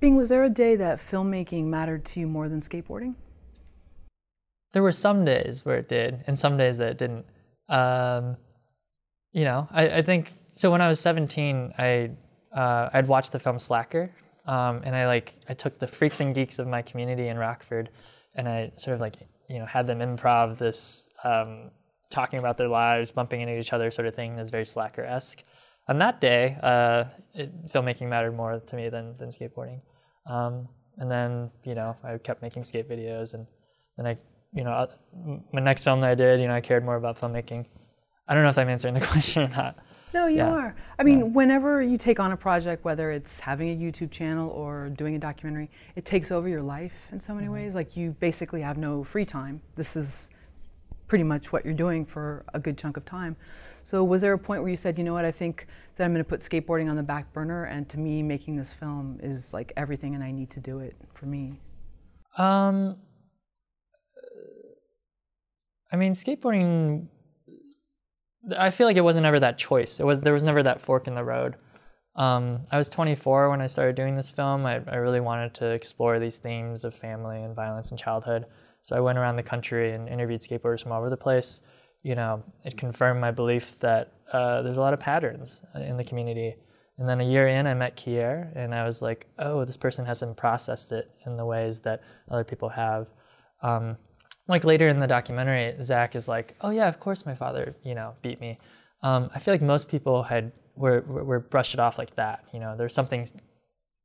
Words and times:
Bing, 0.00 0.14
was 0.14 0.28
there 0.28 0.44
a 0.44 0.48
day 0.48 0.76
that 0.76 0.98
filmmaking 0.98 1.64
mattered 1.64 2.04
to 2.04 2.20
you 2.20 2.28
more 2.28 2.48
than 2.48 2.60
skateboarding? 2.60 3.16
There 4.72 4.82
were 4.82 4.92
some 4.92 5.24
days 5.24 5.64
where 5.64 5.76
it 5.76 5.88
did, 5.88 6.22
and 6.28 6.38
some 6.38 6.56
days 6.56 6.78
that 6.78 6.90
it 6.90 6.98
didn't. 6.98 7.26
Um, 7.68 8.36
you 9.32 9.44
know, 9.44 9.66
I, 9.72 9.88
I, 9.96 10.02
think 10.02 10.32
so. 10.54 10.70
When 10.70 10.80
I 10.80 10.88
was 10.88 11.00
17, 11.00 11.72
I 11.78 12.10
uh, 12.54 12.90
I'd 12.92 13.08
watched 13.08 13.32
the 13.32 13.40
film 13.40 13.58
Slacker, 13.58 14.12
um, 14.46 14.82
and 14.84 14.94
I 14.94 15.06
like 15.06 15.34
I 15.48 15.54
took 15.54 15.78
the 15.80 15.88
freaks 15.88 16.20
and 16.20 16.32
geeks 16.32 16.60
of 16.60 16.68
my 16.68 16.80
community 16.80 17.26
in 17.26 17.36
Rockford, 17.36 17.90
and 18.36 18.48
I 18.48 18.70
sort 18.76 18.94
of 18.94 19.00
like 19.00 19.16
you 19.48 19.58
know 19.58 19.66
had 19.66 19.88
them 19.88 19.98
improv 19.98 20.58
this 20.58 21.12
um, 21.24 21.72
talking 22.08 22.38
about 22.38 22.56
their 22.56 22.68
lives, 22.68 23.10
bumping 23.10 23.40
into 23.40 23.58
each 23.58 23.72
other, 23.72 23.90
sort 23.90 24.06
of 24.06 24.14
thing. 24.14 24.36
That's 24.36 24.50
very 24.50 24.64
Slacker 24.64 25.02
esque. 25.02 25.42
On 25.88 25.98
that 25.98 26.20
day, 26.20 26.56
uh, 26.62 27.04
it, 27.34 27.68
filmmaking 27.72 28.08
mattered 28.08 28.36
more 28.36 28.60
to 28.60 28.76
me 28.76 28.90
than 28.90 29.16
than 29.18 29.30
skateboarding. 29.30 29.80
Um, 30.28 30.68
and 30.98 31.10
then 31.10 31.50
you 31.64 31.74
know 31.74 31.96
I 32.04 32.18
kept 32.18 32.42
making 32.42 32.64
skate 32.64 32.88
videos, 32.88 33.34
and 33.34 33.46
then 33.96 34.06
I 34.06 34.18
you 34.52 34.64
know 34.64 34.70
uh, 34.70 34.86
my 35.52 35.60
next 35.60 35.84
film 35.84 36.00
that 36.00 36.10
I 36.10 36.14
did, 36.14 36.40
you 36.40 36.48
know 36.48 36.54
I 36.54 36.60
cared 36.60 36.84
more 36.84 36.96
about 36.96 37.18
filmmaking. 37.18 37.66
I 38.28 38.34
don't 38.34 38.42
know 38.42 38.50
if 38.50 38.58
I'm 38.58 38.68
answering 38.68 38.94
the 38.94 39.00
question 39.14 39.44
or 39.44 39.48
not. 39.48 39.76
No, 40.14 40.26
you 40.26 40.38
yeah. 40.38 40.48
are. 40.48 40.76
I 40.98 41.02
mean, 41.02 41.18
yeah. 41.18 41.24
whenever 41.26 41.82
you 41.82 41.98
take 41.98 42.18
on 42.18 42.32
a 42.32 42.36
project, 42.36 42.84
whether 42.84 43.10
it's 43.10 43.40
having 43.40 43.70
a 43.70 43.76
YouTube 43.76 44.10
channel 44.10 44.48
or 44.50 44.88
doing 44.88 45.16
a 45.16 45.18
documentary, 45.18 45.70
it 45.96 46.04
takes 46.04 46.30
over 46.30 46.48
your 46.48 46.62
life 46.62 46.94
in 47.12 47.20
so 47.20 47.34
many 47.34 47.46
mm-hmm. 47.46 47.54
ways. 47.54 47.74
Like 47.74 47.96
you 47.96 48.16
basically 48.18 48.62
have 48.62 48.78
no 48.78 49.04
free 49.04 49.26
time. 49.26 49.60
This 49.76 49.96
is 49.96 50.30
pretty 51.08 51.24
much 51.24 51.52
what 51.52 51.64
you're 51.64 51.74
doing 51.74 52.04
for 52.04 52.44
a 52.54 52.60
good 52.60 52.78
chunk 52.78 52.96
of 52.96 53.04
time. 53.04 53.36
So 53.82 54.04
was 54.04 54.20
there 54.20 54.34
a 54.34 54.38
point 54.38 54.62
where 54.62 54.70
you 54.70 54.76
said, 54.76 54.98
you 54.98 55.04
know 55.04 55.14
what, 55.14 55.24
I 55.24 55.32
think 55.32 55.66
that 55.96 56.04
I'm 56.04 56.12
going 56.12 56.22
to 56.22 56.28
put 56.28 56.40
skateboarding 56.40 56.88
on 56.88 56.96
the 56.96 57.02
back 57.02 57.32
burner, 57.32 57.64
and 57.64 57.88
to 57.88 57.98
me, 57.98 58.22
making 58.22 58.56
this 58.56 58.72
film 58.72 59.18
is 59.22 59.52
like 59.52 59.72
everything, 59.76 60.14
and 60.14 60.22
I 60.22 60.30
need 60.30 60.50
to 60.50 60.60
do 60.60 60.80
it 60.80 60.94
for 61.14 61.26
me? 61.26 61.60
Um, 62.36 62.96
I 65.90 65.96
mean, 65.96 66.12
skateboarding 66.12 67.08
I 68.56 68.70
feel 68.70 68.86
like 68.86 68.96
it 68.96 69.02
wasn't 69.02 69.26
ever 69.26 69.40
that 69.40 69.58
choice. 69.58 70.00
It 70.00 70.06
was 70.06 70.20
there 70.20 70.32
was 70.32 70.44
never 70.44 70.62
that 70.62 70.80
fork 70.80 71.06
in 71.06 71.14
the 71.14 71.24
road. 71.24 71.56
Um, 72.16 72.66
I 72.70 72.78
was 72.78 72.88
24 72.88 73.50
when 73.50 73.60
I 73.60 73.66
started 73.66 73.94
doing 73.94 74.16
this 74.16 74.30
film. 74.30 74.66
I, 74.66 74.80
I, 74.88 74.96
really 74.96 75.20
wanted 75.20 75.54
to 75.54 75.70
explore 75.70 76.18
these 76.18 76.40
themes 76.40 76.84
of 76.84 76.92
family 76.92 77.44
and 77.44 77.54
violence 77.54 77.90
and 77.90 78.00
childhood. 78.00 78.46
So 78.82 78.96
I 78.96 79.00
went 79.00 79.18
around 79.18 79.36
the 79.36 79.42
country 79.42 79.92
and 79.92 80.08
interviewed 80.08 80.40
skateboarders 80.40 80.82
from 80.82 80.92
all 80.92 81.00
over 81.00 81.10
the 81.10 81.16
place. 81.16 81.60
You 82.02 82.14
know, 82.14 82.42
it 82.64 82.76
confirmed 82.76 83.20
my 83.20 83.30
belief 83.30 83.78
that 83.80 84.12
uh, 84.32 84.62
there's 84.62 84.76
a 84.76 84.80
lot 84.80 84.94
of 84.94 85.00
patterns 85.00 85.62
in 85.74 85.96
the 85.96 86.04
community. 86.04 86.54
And 86.98 87.08
then 87.08 87.20
a 87.20 87.24
year 87.24 87.48
in, 87.48 87.66
I 87.66 87.74
met 87.74 87.96
Kier, 87.96 88.50
and 88.56 88.74
I 88.74 88.84
was 88.84 89.02
like, 89.02 89.26
oh, 89.38 89.64
this 89.64 89.76
person 89.76 90.04
hasn't 90.04 90.36
processed 90.36 90.90
it 90.90 91.10
in 91.26 91.36
the 91.36 91.44
ways 91.44 91.80
that 91.80 92.02
other 92.28 92.44
people 92.44 92.68
have. 92.68 93.06
Um, 93.62 93.96
like 94.48 94.64
later 94.64 94.88
in 94.88 94.98
the 94.98 95.06
documentary, 95.06 95.74
Zach 95.82 96.16
is 96.16 96.26
like, 96.26 96.56
"Oh 96.62 96.70
yeah, 96.70 96.88
of 96.88 96.98
course 96.98 97.26
my 97.26 97.34
father, 97.34 97.76
you 97.84 97.94
know, 97.94 98.14
beat 98.22 98.40
me." 98.40 98.58
Um, 99.02 99.30
I 99.34 99.38
feel 99.38 99.54
like 99.54 99.62
most 99.62 99.88
people 99.88 100.22
had 100.22 100.52
were 100.74 101.02
were 101.02 101.38
brushed 101.38 101.74
it 101.74 101.80
off 101.80 101.98
like 101.98 102.16
that. 102.16 102.44
You 102.52 102.60
know, 102.60 102.76
there's 102.76 102.94
something 102.94 103.28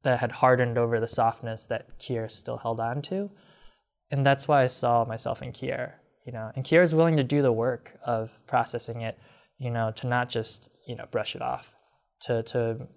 that 0.03 0.19
had 0.19 0.31
hardened 0.31 0.77
over 0.77 0.99
the 0.99 1.07
softness 1.07 1.65
that 1.67 1.97
Kier 1.97 2.29
still 2.29 2.57
held 2.57 2.81
on 2.81 3.01
to, 3.03 3.31
and 4.13 4.23
that's 4.23 4.47
why 4.47 4.63
I 4.63 4.67
saw 4.67 5.03
myself 5.05 5.41
in 5.41 5.51
Kier. 5.51 5.93
You 6.25 6.33
know, 6.33 6.51
and 6.55 6.63
Kier 6.63 6.83
is 6.83 6.93
willing 6.93 7.17
to 7.17 7.23
do 7.23 7.41
the 7.41 7.51
work 7.51 7.97
of 8.05 8.29
processing 8.45 9.01
it. 9.01 9.17
You 9.57 9.71
know, 9.71 9.91
to 9.95 10.07
not 10.07 10.29
just 10.29 10.69
you 10.87 10.95
know 10.95 11.05
brush 11.09 11.35
it 11.35 11.41
off, 11.41 11.73
to 12.21 12.43
to 12.43 12.87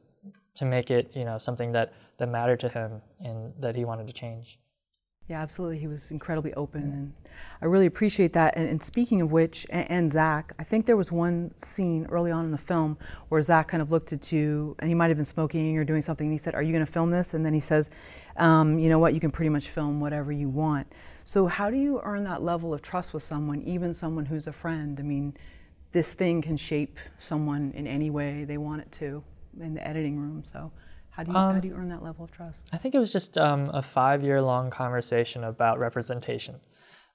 to 0.56 0.64
make 0.64 0.90
it 0.90 1.10
you 1.14 1.24
know 1.24 1.38
something 1.38 1.72
that 1.72 1.94
that 2.18 2.28
mattered 2.28 2.60
to 2.60 2.68
him 2.68 3.00
and 3.20 3.54
that 3.60 3.74
he 3.74 3.84
wanted 3.86 4.06
to 4.08 4.12
change. 4.12 4.58
Yeah, 5.28 5.42
absolutely. 5.42 5.78
He 5.78 5.88
was 5.88 6.12
incredibly 6.12 6.54
open, 6.54 6.82
and 6.82 7.12
I 7.60 7.64
really 7.64 7.86
appreciate 7.86 8.32
that. 8.34 8.56
And, 8.56 8.68
and 8.68 8.80
speaking 8.80 9.20
of 9.20 9.32
which, 9.32 9.66
and, 9.70 9.90
and, 9.90 10.12
Zach, 10.12 10.52
I 10.56 10.62
think 10.62 10.86
there 10.86 10.96
was 10.96 11.10
one 11.10 11.52
scene 11.56 12.06
early 12.10 12.30
on 12.30 12.44
in 12.44 12.52
the 12.52 12.58
film 12.58 12.96
where 13.28 13.42
Zach 13.42 13.66
kind 13.66 13.82
of 13.82 13.90
looked 13.90 14.12
at 14.12 14.30
you, 14.30 14.76
and 14.78 14.88
he 14.88 14.94
might 14.94 15.08
have 15.08 15.16
been 15.16 15.24
smoking 15.24 15.76
or 15.78 15.84
doing 15.84 16.00
something, 16.00 16.26
and 16.26 16.32
he 16.32 16.38
said, 16.38 16.54
"Are 16.54 16.62
you 16.62 16.72
going 16.72 16.86
to 16.86 16.92
film 16.92 17.10
this?" 17.10 17.34
And 17.34 17.44
then 17.44 17.54
he 17.54 17.60
says, 17.60 17.90
um, 18.36 18.78
"You 18.78 18.88
know 18.88 19.00
what? 19.00 19.14
You 19.14 19.20
can 19.20 19.32
pretty 19.32 19.48
much 19.48 19.68
film 19.68 19.98
whatever 19.98 20.30
you 20.30 20.48
want." 20.48 20.86
So, 21.26 21.48
how 21.48 21.70
do 21.70 21.76
you 21.76 22.00
earn 22.04 22.22
that 22.22 22.44
level 22.44 22.72
of 22.72 22.82
trust 22.82 23.12
with 23.12 23.24
someone, 23.24 23.60
even 23.62 23.92
someone 23.92 24.24
who's 24.24 24.46
a 24.46 24.52
friend? 24.52 24.96
I 25.00 25.02
mean, 25.02 25.36
this 25.90 26.14
thing 26.14 26.40
can 26.40 26.56
shape 26.56 27.00
someone 27.18 27.72
in 27.74 27.88
any 27.88 28.10
way 28.10 28.44
they 28.44 28.58
want 28.58 28.82
it 28.82 28.92
to 28.92 29.24
in 29.60 29.74
the 29.74 29.86
editing 29.86 30.18
room. 30.18 30.42
So. 30.44 30.70
How 31.10 31.22
do 31.22 31.32
you, 31.32 31.38
um, 31.38 31.54
how 31.54 31.60
do 31.60 31.68
you 31.68 31.74
earn 31.74 31.88
that 31.88 32.02
level 32.02 32.26
of 32.26 32.30
trust? 32.30 32.68
I 32.74 32.76
think 32.76 32.94
it 32.94 32.98
was 32.98 33.10
just 33.10 33.38
um, 33.38 33.70
a 33.72 33.80
five 33.80 34.22
year 34.22 34.42
long 34.42 34.68
conversation 34.68 35.44
about 35.44 35.78
representation. 35.78 36.56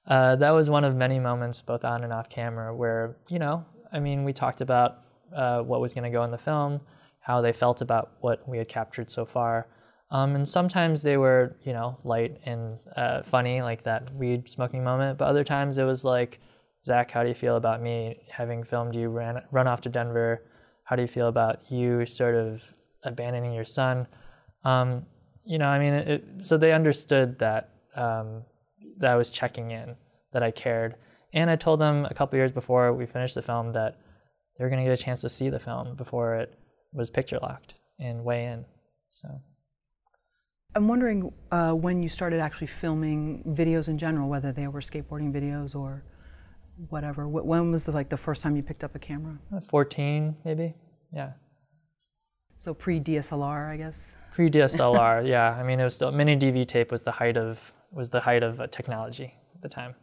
Uh, 0.08 0.34
that 0.36 0.50
was 0.50 0.68
one 0.68 0.82
of 0.82 0.96
many 0.96 1.20
moments, 1.20 1.62
both 1.62 1.84
on 1.84 2.02
and 2.02 2.12
off 2.12 2.28
camera, 2.28 2.74
where, 2.74 3.16
you 3.28 3.38
know, 3.38 3.64
I 3.92 4.00
mean, 4.00 4.24
we 4.24 4.32
talked 4.32 4.60
about 4.60 5.04
uh, 5.34 5.62
what 5.62 5.80
was 5.80 5.94
going 5.94 6.02
to 6.02 6.10
go 6.10 6.24
in 6.24 6.32
the 6.32 6.38
film, 6.38 6.80
how 7.20 7.40
they 7.40 7.52
felt 7.52 7.80
about 7.80 8.14
what 8.20 8.46
we 8.48 8.58
had 8.58 8.68
captured 8.68 9.08
so 9.08 9.24
far. 9.24 9.68
Um, 10.12 10.36
and 10.36 10.46
sometimes 10.46 11.02
they 11.02 11.16
were, 11.16 11.56
you 11.64 11.72
know, 11.72 11.98
light 12.04 12.38
and 12.44 12.78
uh, 12.96 13.22
funny, 13.22 13.62
like 13.62 13.82
that 13.84 14.14
weed 14.14 14.48
smoking 14.48 14.84
moment. 14.84 15.18
But 15.18 15.24
other 15.24 15.42
times 15.42 15.78
it 15.78 15.84
was 15.84 16.04
like, 16.04 16.38
Zach, 16.84 17.10
how 17.10 17.22
do 17.22 17.28
you 17.28 17.34
feel 17.34 17.56
about 17.56 17.82
me 17.82 18.20
having 18.30 18.62
filmed 18.62 18.94
you 18.94 19.08
ran, 19.08 19.42
run 19.50 19.66
off 19.66 19.80
to 19.82 19.88
Denver? 19.88 20.42
How 20.84 20.96
do 20.96 21.02
you 21.02 21.08
feel 21.08 21.28
about 21.28 21.72
you 21.72 22.04
sort 22.06 22.34
of 22.34 22.62
abandoning 23.04 23.52
your 23.52 23.64
son. 23.64 24.06
Um, 24.64 25.06
you 25.44 25.58
know, 25.58 25.66
I 25.66 25.78
mean, 25.78 25.94
it, 25.94 26.08
it, 26.08 26.24
so 26.44 26.56
they 26.56 26.72
understood 26.72 27.38
that 27.38 27.70
um, 27.96 28.42
that 28.98 29.10
I 29.10 29.16
was 29.16 29.30
checking 29.30 29.70
in, 29.70 29.96
that 30.32 30.42
I 30.42 30.50
cared, 30.50 30.96
and 31.32 31.50
I 31.50 31.56
told 31.56 31.80
them 31.80 32.06
a 32.06 32.14
couple 32.14 32.38
years 32.38 32.52
before 32.52 32.92
we 32.92 33.06
finished 33.06 33.34
the 33.34 33.42
film 33.42 33.72
that 33.72 33.98
they 34.56 34.64
were 34.64 34.70
going 34.70 34.84
to 34.84 34.88
get 34.88 34.98
a 34.98 35.02
chance 35.02 35.20
to 35.22 35.28
see 35.28 35.50
the 35.50 35.58
film 35.58 35.96
before 35.96 36.36
it 36.36 36.58
was 36.92 37.10
picture 37.10 37.38
locked 37.42 37.74
and 37.98 38.24
weigh 38.24 38.46
in. 38.46 38.64
So. 39.10 39.28
I'm 40.74 40.88
wondering 40.88 41.32
uh, 41.50 41.72
when 41.72 42.02
you 42.02 42.08
started 42.08 42.40
actually 42.40 42.68
filming 42.68 43.44
videos 43.48 43.88
in 43.88 43.98
general, 43.98 44.28
whether 44.28 44.52
they 44.52 44.68
were 44.68 44.80
skateboarding 44.80 45.32
videos 45.32 45.74
or 45.74 46.02
whatever. 46.88 47.28
When 47.28 47.70
was 47.70 47.84
the 47.84 47.92
like 47.92 48.08
the 48.08 48.16
first 48.16 48.42
time 48.42 48.56
you 48.56 48.62
picked 48.62 48.82
up 48.82 48.94
a 48.94 48.98
camera? 48.98 49.38
14, 49.68 50.34
maybe. 50.44 50.74
Yeah. 51.12 51.32
So 52.56 52.72
pre 52.72 53.00
DSLR, 53.00 53.68
I 53.68 53.76
guess. 53.76 54.14
Pre 54.32 54.48
DSLR, 54.48 55.26
yeah. 55.34 55.50
I 55.50 55.62
mean, 55.62 55.78
it 55.78 55.84
was 55.84 55.94
still 55.94 56.10
mini 56.10 56.36
DV 56.36 56.66
tape 56.66 56.90
was 56.90 57.02
the 57.02 57.12
height 57.12 57.36
of 57.36 57.72
was 57.90 58.08
the 58.08 58.20
height 58.20 58.42
of 58.42 58.60
uh, 58.60 58.66
technology 58.68 59.34
at 59.54 59.60
the 59.60 59.68
time, 59.68 59.94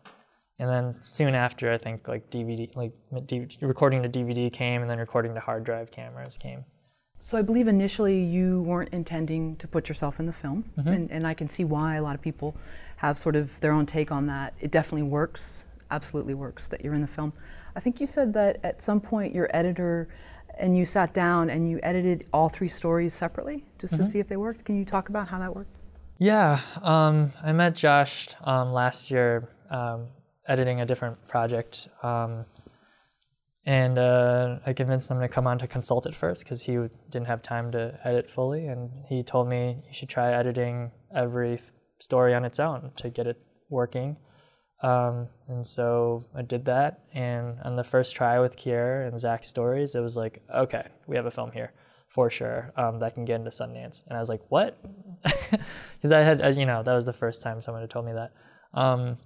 and 0.60 0.70
then 0.70 0.96
soon 1.08 1.34
after, 1.34 1.72
I 1.72 1.80
think 1.80 2.08
like 2.08 2.30
DVD, 2.30 2.70
like 2.76 2.92
recording 3.62 4.04
to 4.04 4.10
DVD 4.10 4.52
came, 4.52 4.82
and 4.82 4.90
then 4.90 5.00
recording 5.00 5.34
to 5.34 5.40
hard 5.40 5.64
drive 5.64 5.90
cameras 5.90 6.38
came. 6.38 6.64
So 7.22 7.38
I 7.38 7.42
believe 7.42 7.68
initially 7.68 8.24
you 8.24 8.62
weren't 8.62 8.90
intending 8.94 9.56
to 9.58 9.68
put 9.68 9.90
yourself 9.90 10.20
in 10.20 10.26
the 10.26 10.34
film, 10.34 10.64
mm 10.78 10.84
-hmm. 10.84 10.96
and, 10.96 11.12
and 11.12 11.28
I 11.28 11.34
can 11.34 11.48
see 11.50 11.66
why 11.66 11.98
a 11.98 12.02
lot 12.02 12.16
of 12.16 12.22
people 12.22 12.54
have 12.98 13.18
sort 13.18 13.36
of 13.36 13.60
their 13.60 13.72
own 13.72 13.86
take 13.86 14.14
on 14.14 14.28
that. 14.28 14.54
It 14.60 14.72
definitely 14.72 15.10
works, 15.10 15.66
absolutely 15.90 16.34
works 16.34 16.68
that 16.68 16.82
you're 16.82 16.96
in 16.96 17.02
the 17.02 17.14
film. 17.14 17.34
I 17.76 17.82
think 17.82 18.00
you 18.00 18.08
said 18.08 18.34
that 18.34 18.58
at 18.64 18.82
some 18.82 19.00
point 19.00 19.36
your 19.36 19.48
editor 19.54 20.08
and 20.60 20.76
you 20.78 20.86
sat 20.86 21.14
down 21.14 21.50
and 21.50 21.70
you 21.70 21.80
edited 21.82 22.26
all 22.32 22.50
three 22.50 22.68
stories 22.68 23.14
separately 23.14 23.64
just 23.82 23.94
mm-hmm. 23.94 24.04
to 24.04 24.10
see 24.10 24.20
if 24.20 24.28
they 24.28 24.38
worked. 24.38 24.66
Can 24.66 24.76
you 24.76 24.86
talk 24.86 25.10
about 25.10 25.28
how 25.30 25.40
that 25.40 25.56
worked? 25.56 25.72
Yeah, 26.18 26.60
um, 26.82 27.32
I 27.42 27.54
met 27.54 27.76
Josh 27.76 28.28
um, 28.44 28.74
last 28.74 29.10
year 29.10 29.48
um, 29.70 30.08
editing 30.48 30.82
a 30.82 30.86
different 30.86 31.16
project. 31.28 31.88
And 33.66 34.00
uh, 34.00 34.60
I 34.66 34.74
convinced 34.74 35.12
him 35.12 35.20
to 35.20 35.28
come 35.28 35.46
on 35.46 35.60
to 35.60 35.68
consult 35.68 36.06
it 36.06 36.16
first 36.16 36.44
because 36.44 36.64
he 36.64 36.78
didn't 37.10 37.28
have 37.28 37.42
time 37.42 37.72
to 37.74 38.00
edit 38.04 38.32
fully. 38.32 38.68
And 38.68 38.90
he 39.08 39.22
told 39.22 39.48
me 39.48 39.84
you 39.86 39.94
should 39.94 40.10
try 40.10 40.32
editing 40.32 40.92
every 41.14 41.60
story 42.00 42.34
on 42.34 42.46
its 42.46 42.60
own 42.60 42.92
to 42.98 43.10
get 43.10 43.28
it 43.28 43.38
working. 43.70 44.18
Um, 44.82 45.28
and 45.50 45.66
so 45.66 46.26
I 46.34 46.42
did 46.42 46.66
that. 46.66 47.02
And 47.14 47.60
on 47.64 47.76
the 47.76 47.84
first 47.84 48.16
try 48.16 48.40
with 48.40 48.56
Kier 48.56 49.08
and 49.08 49.20
Zach's 49.20 49.50
stories, 49.50 49.96
it 49.96 50.00
was 50.00 50.16
like, 50.16 50.42
okay, 50.56 50.88
we 51.08 51.16
have 51.18 51.26
a 51.26 51.32
film 51.32 51.52
here 51.52 51.74
for 52.08 52.30
sure 52.30 52.72
um, 52.76 53.00
that 53.00 53.14
can 53.14 53.26
get 53.26 53.36
into 53.36 53.52
Sundance. 53.52 54.04
And 54.08 54.18
I 54.18 54.20
was 54.20 54.30
like, 54.30 54.42
what? 54.50 54.80
Because 56.02 56.14
I 56.14 56.22
had, 56.22 56.56
you 56.56 56.66
know, 56.66 56.82
that 56.82 56.94
was 56.94 57.04
the 57.04 57.12
first 57.12 57.42
time 57.42 57.62
someone 57.62 57.84
had 57.84 57.90
told 57.90 58.06
me 58.06 58.14
that. 58.14 58.32
Um, 58.74 59.18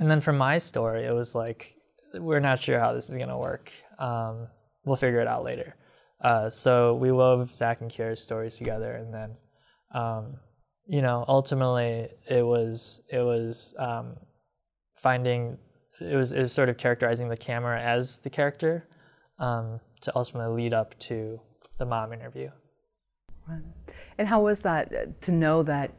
and 0.00 0.10
then 0.10 0.20
for 0.20 0.32
my 0.32 0.58
story, 0.58 1.04
it 1.04 1.12
was 1.12 1.36
like, 1.36 1.75
we're 2.18 2.40
not 2.40 2.58
sure 2.58 2.78
how 2.78 2.92
this 2.92 3.10
is 3.10 3.16
going 3.16 3.28
to 3.28 3.36
work. 3.36 3.70
Um, 3.98 4.48
we'll 4.84 4.96
figure 4.96 5.20
it 5.20 5.28
out 5.28 5.44
later. 5.44 5.76
Uh, 6.22 6.48
so 6.48 6.94
we 6.94 7.12
wove 7.12 7.54
Zach 7.54 7.80
and 7.80 7.90
Kier's 7.90 8.22
stories 8.22 8.56
together, 8.56 8.92
and 8.92 9.12
then, 9.12 9.36
um, 9.94 10.36
you 10.86 11.02
know, 11.02 11.24
ultimately 11.28 12.08
it 12.28 12.44
was 12.44 13.02
it 13.10 13.20
was 13.20 13.74
um, 13.78 14.16
finding 14.94 15.58
it 16.00 16.16
was, 16.16 16.32
it 16.32 16.40
was 16.40 16.52
sort 16.52 16.68
of 16.68 16.76
characterizing 16.76 17.28
the 17.28 17.36
camera 17.36 17.80
as 17.80 18.18
the 18.20 18.30
character 18.30 18.88
um, 19.38 19.80
to 20.02 20.12
ultimately 20.16 20.62
lead 20.62 20.74
up 20.74 20.98
to 21.00 21.40
the 21.78 21.84
mom 21.84 22.12
interview. 22.12 22.50
And 24.18 24.26
how 24.26 24.40
was 24.40 24.60
that 24.60 24.92
uh, 24.92 25.06
to 25.20 25.32
know 25.32 25.62
that 25.62 25.92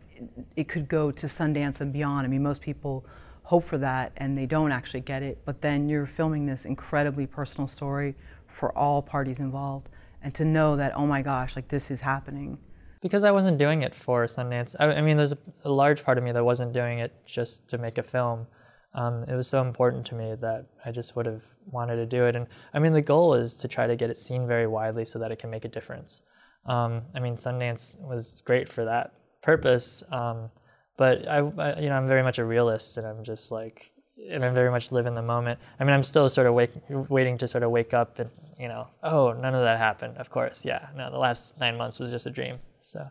it 0.56 0.68
could 0.68 0.88
go 0.88 1.12
to 1.12 1.28
Sundance 1.28 1.82
and 1.82 1.94
beyond? 1.94 2.26
I 2.26 2.30
mean, 2.30 2.44
most 2.44 2.62
people 2.62 3.06
hope 3.48 3.64
for 3.64 3.78
that 3.78 4.12
and 4.18 4.36
they 4.36 4.46
don't 4.46 4.74
actually 4.74 5.00
get 5.00 5.24
it, 5.24 5.42
but 5.46 5.62
then 5.62 5.88
you're 5.88 6.06
filming 6.06 6.46
this 6.46 6.66
incredibly 6.66 7.26
personal 7.26 7.66
story 7.66 8.14
for 8.46 8.78
all 8.78 9.02
parties 9.02 9.40
involved. 9.40 9.88
And 10.22 10.36
to 10.36 10.44
know 10.44 10.76
that, 10.76 10.92
oh 10.98 11.08
my 11.08 11.22
gosh, 11.22 11.56
like 11.56 11.70
this 11.70 11.90
is 11.90 12.02
happening. 12.02 12.58
Because 13.02 13.24
I 13.24 13.32
wasn't 13.32 13.58
doing 13.58 13.84
it 13.84 13.96
for 13.96 14.26
Sundance. 14.26 14.76
I, 14.82 14.88
I 14.88 15.02
mean, 15.02 15.16
there's 15.16 15.32
a, 15.32 15.38
a, 15.64 15.72
large 15.72 16.04
part 16.04 16.18
of 16.18 16.26
me 16.26 16.34
that 16.34 16.44
wasn't 16.44 16.74
doing 16.74 17.00
it 17.00 17.14
just 17.26 17.70
to 17.70 17.78
make 17.78 17.98
a 17.98 18.04
film. 18.04 18.48
Um, 18.94 19.24
it 19.30 19.36
was 19.36 19.48
so 19.48 19.62
important 19.62 20.06
to 20.08 20.16
me 20.16 20.36
that 20.42 20.66
I 20.84 20.92
just 20.92 21.16
would 21.16 21.26
have 21.26 21.44
wanted 21.72 21.96
to 21.96 22.06
do 22.06 22.26
it. 22.26 22.36
And 22.36 22.48
I 22.74 22.80
mean, 22.80 22.92
the 22.92 23.02
goal 23.02 23.34
is 23.34 23.54
to 23.62 23.70
try 23.70 23.88
to 23.88 23.96
get 23.96 24.10
it 24.10 24.18
seen 24.18 24.46
very 24.46 24.68
widely 24.68 25.06
so 25.06 25.20
that 25.20 25.32
it 25.32 25.40
can 25.40 25.50
make 25.50 25.64
a 25.64 25.70
difference. 25.70 26.22
Um, 26.66 27.04
I 27.16 27.22
mean, 27.22 27.36
Sundance 27.36 27.98
was 28.02 28.42
great 28.46 28.68
for 28.68 28.84
that 28.84 29.14
purpose, 29.42 30.04
um, 30.12 30.50
but 30.98 31.28
I, 31.28 31.38
I, 31.38 31.80
you 31.80 31.90
know, 31.90 31.96
I'm 31.96 32.08
very 32.08 32.24
much 32.24 32.40
a 32.40 32.46
realist, 32.46 32.98
and 32.98 33.08
I'm 33.08 33.24
just 33.24 33.52
like, 33.52 33.92
and 34.30 34.44
I'm 34.44 34.54
very 34.54 34.72
much 34.72 34.92
live 34.92 35.06
in 35.06 35.14
the 35.14 35.22
moment. 35.22 35.60
I 35.80 35.84
mean, 35.84 35.94
I'm 35.94 36.04
still 36.04 36.28
sort 36.28 36.48
of 36.48 36.54
wake, 36.54 36.72
waiting 36.90 37.38
to 37.38 37.48
sort 37.48 37.64
of 37.64 37.72
wake 37.72 37.94
up 37.94 38.20
and, 38.20 38.30
you 38.60 38.68
know, 38.68 38.88
oh, 39.04 39.32
none 39.34 39.54
of 39.54 39.62
that 39.62 39.78
happened. 39.78 40.18
Of 40.18 40.30
course, 40.30 40.66
yeah. 40.66 40.88
No, 40.96 41.12
the 41.12 41.18
last 41.18 41.60
nine 41.60 41.78
months 41.78 42.00
was 42.00 42.10
just 42.10 42.26
a 42.26 42.32
dream. 42.32 42.58
So. 42.82 43.08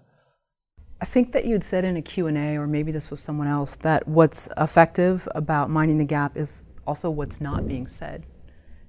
I 1.00 1.04
think 1.04 1.32
that 1.32 1.44
you'd 1.44 1.62
said 1.62 1.84
in 1.84 1.96
a 1.96 2.02
Q&A, 2.02 2.56
or 2.56 2.66
maybe 2.66 2.90
this 2.90 3.10
was 3.10 3.20
someone 3.20 3.46
else, 3.46 3.76
that 3.76 4.06
what's 4.08 4.48
effective 4.56 5.28
about 5.34 5.70
minding 5.70 5.98
the 5.98 6.04
gap 6.04 6.36
is 6.36 6.64
also 6.86 7.10
what's 7.10 7.40
not 7.40 7.68
being 7.68 7.86
said. 7.86 8.24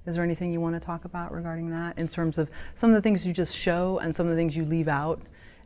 Is 0.06 0.14
there 0.14 0.24
anything 0.24 0.52
you 0.52 0.60
want 0.60 0.74
to 0.74 0.80
talk 0.80 1.04
about 1.04 1.32
regarding 1.32 1.70
that 1.70 1.98
in 1.98 2.08
terms 2.08 2.38
of 2.38 2.48
some 2.74 2.90
of 2.90 2.96
the 2.96 3.02
things 3.02 3.26
you 3.26 3.32
just 3.34 3.54
show 3.54 3.98
and 3.98 4.14
some 4.14 4.26
of 4.26 4.30
the 4.30 4.36
things 4.36 4.56
you 4.56 4.64
leave 4.64 4.88
out? 4.88 5.20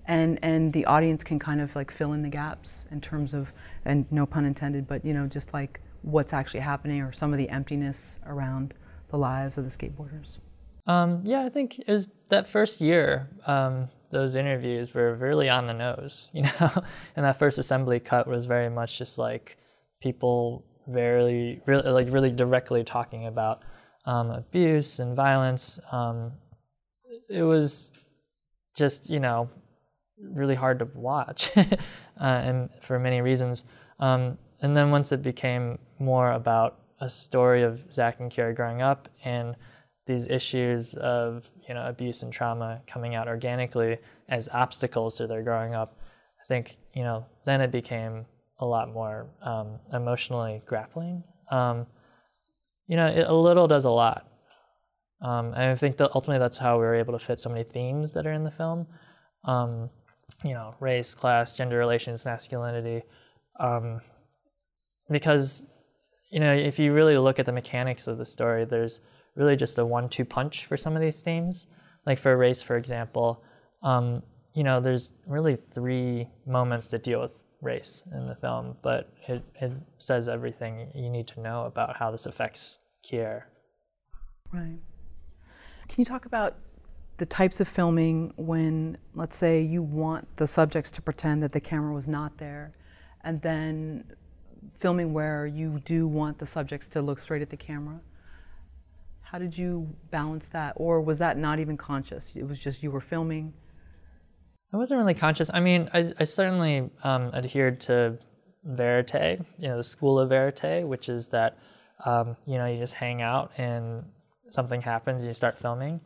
And, 0.06 0.38
and 0.42 0.72
the 0.72 0.84
audience 0.86 1.22
can 1.22 1.38
kind 1.38 1.60
of 1.60 1.74
like 1.76 1.90
fill 1.90 2.12
in 2.12 2.22
the 2.22 2.28
gaps 2.28 2.86
in 2.90 3.00
terms 3.00 3.34
of, 3.34 3.52
and 3.84 4.04
no 4.10 4.26
pun 4.26 4.44
intended, 4.44 4.86
but 4.86 5.04
you 5.04 5.14
know, 5.14 5.26
just 5.26 5.54
like 5.54 5.80
what's 6.02 6.32
actually 6.32 6.60
happening 6.60 7.00
or 7.00 7.12
some 7.12 7.32
of 7.32 7.38
the 7.38 7.48
emptiness 7.48 8.18
around 8.26 8.74
the 9.10 9.16
lives 9.16 9.58
of 9.58 9.64
the 9.64 9.70
skateboarders? 9.70 10.38
Um, 10.86 11.20
yeah, 11.24 11.44
I 11.44 11.48
think 11.48 11.78
it 11.78 11.88
was 11.88 12.08
that 12.28 12.48
first 12.48 12.80
year. 12.80 13.28
Um, 13.46 13.88
those 14.10 14.34
interviews 14.34 14.92
were 14.92 15.14
really 15.14 15.48
on 15.48 15.66
the 15.66 15.72
nose, 15.72 16.28
you 16.32 16.42
know, 16.42 16.70
and 17.16 17.24
that 17.24 17.38
first 17.38 17.58
assembly 17.58 18.00
cut 18.00 18.26
was 18.26 18.46
very 18.46 18.68
much 18.68 18.98
just 18.98 19.18
like 19.18 19.56
people 20.00 20.64
very, 20.88 21.62
really, 21.66 21.90
like 21.90 22.08
really 22.10 22.30
directly 22.30 22.82
talking 22.82 23.26
about 23.26 23.62
um, 24.04 24.30
abuse 24.30 24.98
and 24.98 25.14
violence. 25.14 25.78
Um, 25.92 26.32
it 27.28 27.42
was 27.42 27.92
just, 28.74 29.08
you 29.08 29.20
know, 29.20 29.48
really 30.18 30.54
hard 30.54 30.78
to 30.80 30.88
watch, 30.94 31.50
uh, 31.56 31.66
and 32.20 32.70
for 32.80 32.98
many 32.98 33.20
reasons. 33.20 33.64
Um, 34.00 34.38
and 34.60 34.76
then 34.76 34.90
once 34.90 35.12
it 35.12 35.22
became 35.22 35.78
more 35.98 36.32
about 36.32 36.78
a 37.00 37.10
story 37.10 37.62
of 37.62 37.92
Zach 37.92 38.20
and 38.20 38.30
Kira 38.30 38.54
growing 38.54 38.80
up 38.80 39.08
and 39.24 39.56
these 40.06 40.26
issues 40.26 40.94
of 40.94 41.50
you 41.68 41.74
know 41.74 41.86
abuse 41.86 42.22
and 42.22 42.32
trauma 42.32 42.80
coming 42.86 43.14
out 43.14 43.28
organically 43.28 43.98
as 44.28 44.48
obstacles 44.52 45.16
to 45.16 45.26
their 45.26 45.42
growing 45.42 45.74
up, 45.74 45.98
I 46.42 46.46
think 46.46 46.76
you 46.94 47.02
know 47.02 47.26
then 47.44 47.60
it 47.60 47.70
became 47.70 48.26
a 48.60 48.66
lot 48.66 48.92
more 48.92 49.26
um, 49.42 49.78
emotionally 49.92 50.62
grappling. 50.66 51.24
Um, 51.50 51.86
you 52.86 52.96
know, 52.96 53.08
it, 53.08 53.26
a 53.26 53.34
little 53.34 53.66
does 53.66 53.84
a 53.84 53.90
lot. 53.90 54.28
Um, 55.20 55.46
and 55.54 55.64
I 55.64 55.74
think 55.76 55.96
that 55.98 56.10
ultimately 56.14 56.38
that's 56.38 56.58
how 56.58 56.78
we 56.78 56.84
were 56.84 56.94
able 56.94 57.16
to 57.16 57.24
fit 57.24 57.40
so 57.40 57.48
many 57.48 57.64
themes 57.64 58.12
that 58.14 58.26
are 58.26 58.32
in 58.32 58.44
the 58.44 58.50
film. 58.50 58.86
Um, 59.44 59.90
you 60.44 60.54
know, 60.54 60.74
race, 60.80 61.14
class, 61.14 61.56
gender 61.56 61.78
relations, 61.78 62.24
masculinity, 62.24 63.02
um, 63.60 64.00
because 65.10 65.66
you 66.30 66.40
know 66.40 66.52
if 66.52 66.78
you 66.78 66.92
really 66.92 67.18
look 67.18 67.38
at 67.38 67.46
the 67.46 67.52
mechanics 67.52 68.06
of 68.06 68.16
the 68.16 68.24
story 68.24 68.64
there's 68.64 69.00
really 69.34 69.56
just 69.56 69.78
a 69.78 69.84
one-two 69.84 70.24
punch 70.24 70.64
for 70.64 70.76
some 70.76 70.96
of 70.96 71.02
these 71.02 71.22
themes 71.22 71.66
like 72.06 72.18
for 72.18 72.36
race 72.36 72.62
for 72.62 72.76
example 72.76 73.44
um, 73.82 74.22
you 74.54 74.64
know 74.64 74.80
there's 74.80 75.12
really 75.26 75.56
three 75.56 76.26
moments 76.46 76.88
that 76.88 77.02
deal 77.02 77.20
with 77.20 77.42
race 77.60 78.04
in 78.12 78.26
the 78.26 78.34
film 78.34 78.74
but 78.82 79.12
it, 79.28 79.42
it 79.60 79.72
says 79.98 80.28
everything 80.28 80.90
you 80.94 81.10
need 81.10 81.26
to 81.26 81.40
know 81.40 81.64
about 81.64 81.96
how 81.96 82.10
this 82.10 82.26
affects 82.26 82.78
Kier. 83.04 83.42
Right. 84.52 84.78
Can 85.88 86.00
you 86.00 86.04
talk 86.04 86.24
about 86.24 86.56
the 87.18 87.26
types 87.26 87.60
of 87.60 87.68
filming 87.68 88.32
when, 88.36 88.96
let's 89.14 89.36
say, 89.36 89.60
you 89.60 89.82
want 89.82 90.36
the 90.36 90.46
subjects 90.46 90.90
to 90.92 91.02
pretend 91.02 91.42
that 91.42 91.52
the 91.52 91.60
camera 91.60 91.92
was 91.92 92.08
not 92.08 92.38
there, 92.38 92.72
and 93.22 93.40
then 93.42 94.04
filming 94.74 95.12
where 95.12 95.46
you 95.46 95.80
do 95.84 96.06
want 96.06 96.38
the 96.38 96.46
subjects 96.46 96.88
to 96.88 97.02
look 97.02 97.20
straight 97.20 97.42
at 97.42 97.50
the 97.50 97.56
camera. 97.56 98.00
How 99.20 99.38
did 99.38 99.56
you 99.56 99.88
balance 100.10 100.48
that? 100.48 100.74
Or 100.76 101.00
was 101.00 101.18
that 101.18 101.38
not 101.38 101.58
even 101.58 101.76
conscious? 101.76 102.32
It 102.34 102.46
was 102.46 102.58
just 102.58 102.82
you 102.82 102.90
were 102.90 103.00
filming? 103.00 103.52
I 104.72 104.76
wasn't 104.76 104.98
really 104.98 105.14
conscious. 105.14 105.50
I 105.52 105.60
mean, 105.60 105.88
I, 105.92 106.12
I 106.18 106.24
certainly 106.24 106.90
um, 107.04 107.30
adhered 107.34 107.80
to 107.82 108.18
verite, 108.64 109.40
you 109.58 109.68
know, 109.68 109.76
the 109.76 109.82
school 109.82 110.18
of 110.18 110.30
verite, 110.30 110.86
which 110.86 111.08
is 111.08 111.28
that, 111.28 111.58
um, 112.04 112.36
you 112.46 112.58
know, 112.58 112.66
you 112.66 112.78
just 112.78 112.94
hang 112.94 113.22
out 113.22 113.52
and 113.58 114.04
something 114.48 114.80
happens, 114.80 115.24
you 115.24 115.32
start 115.32 115.58
filming. 115.58 116.00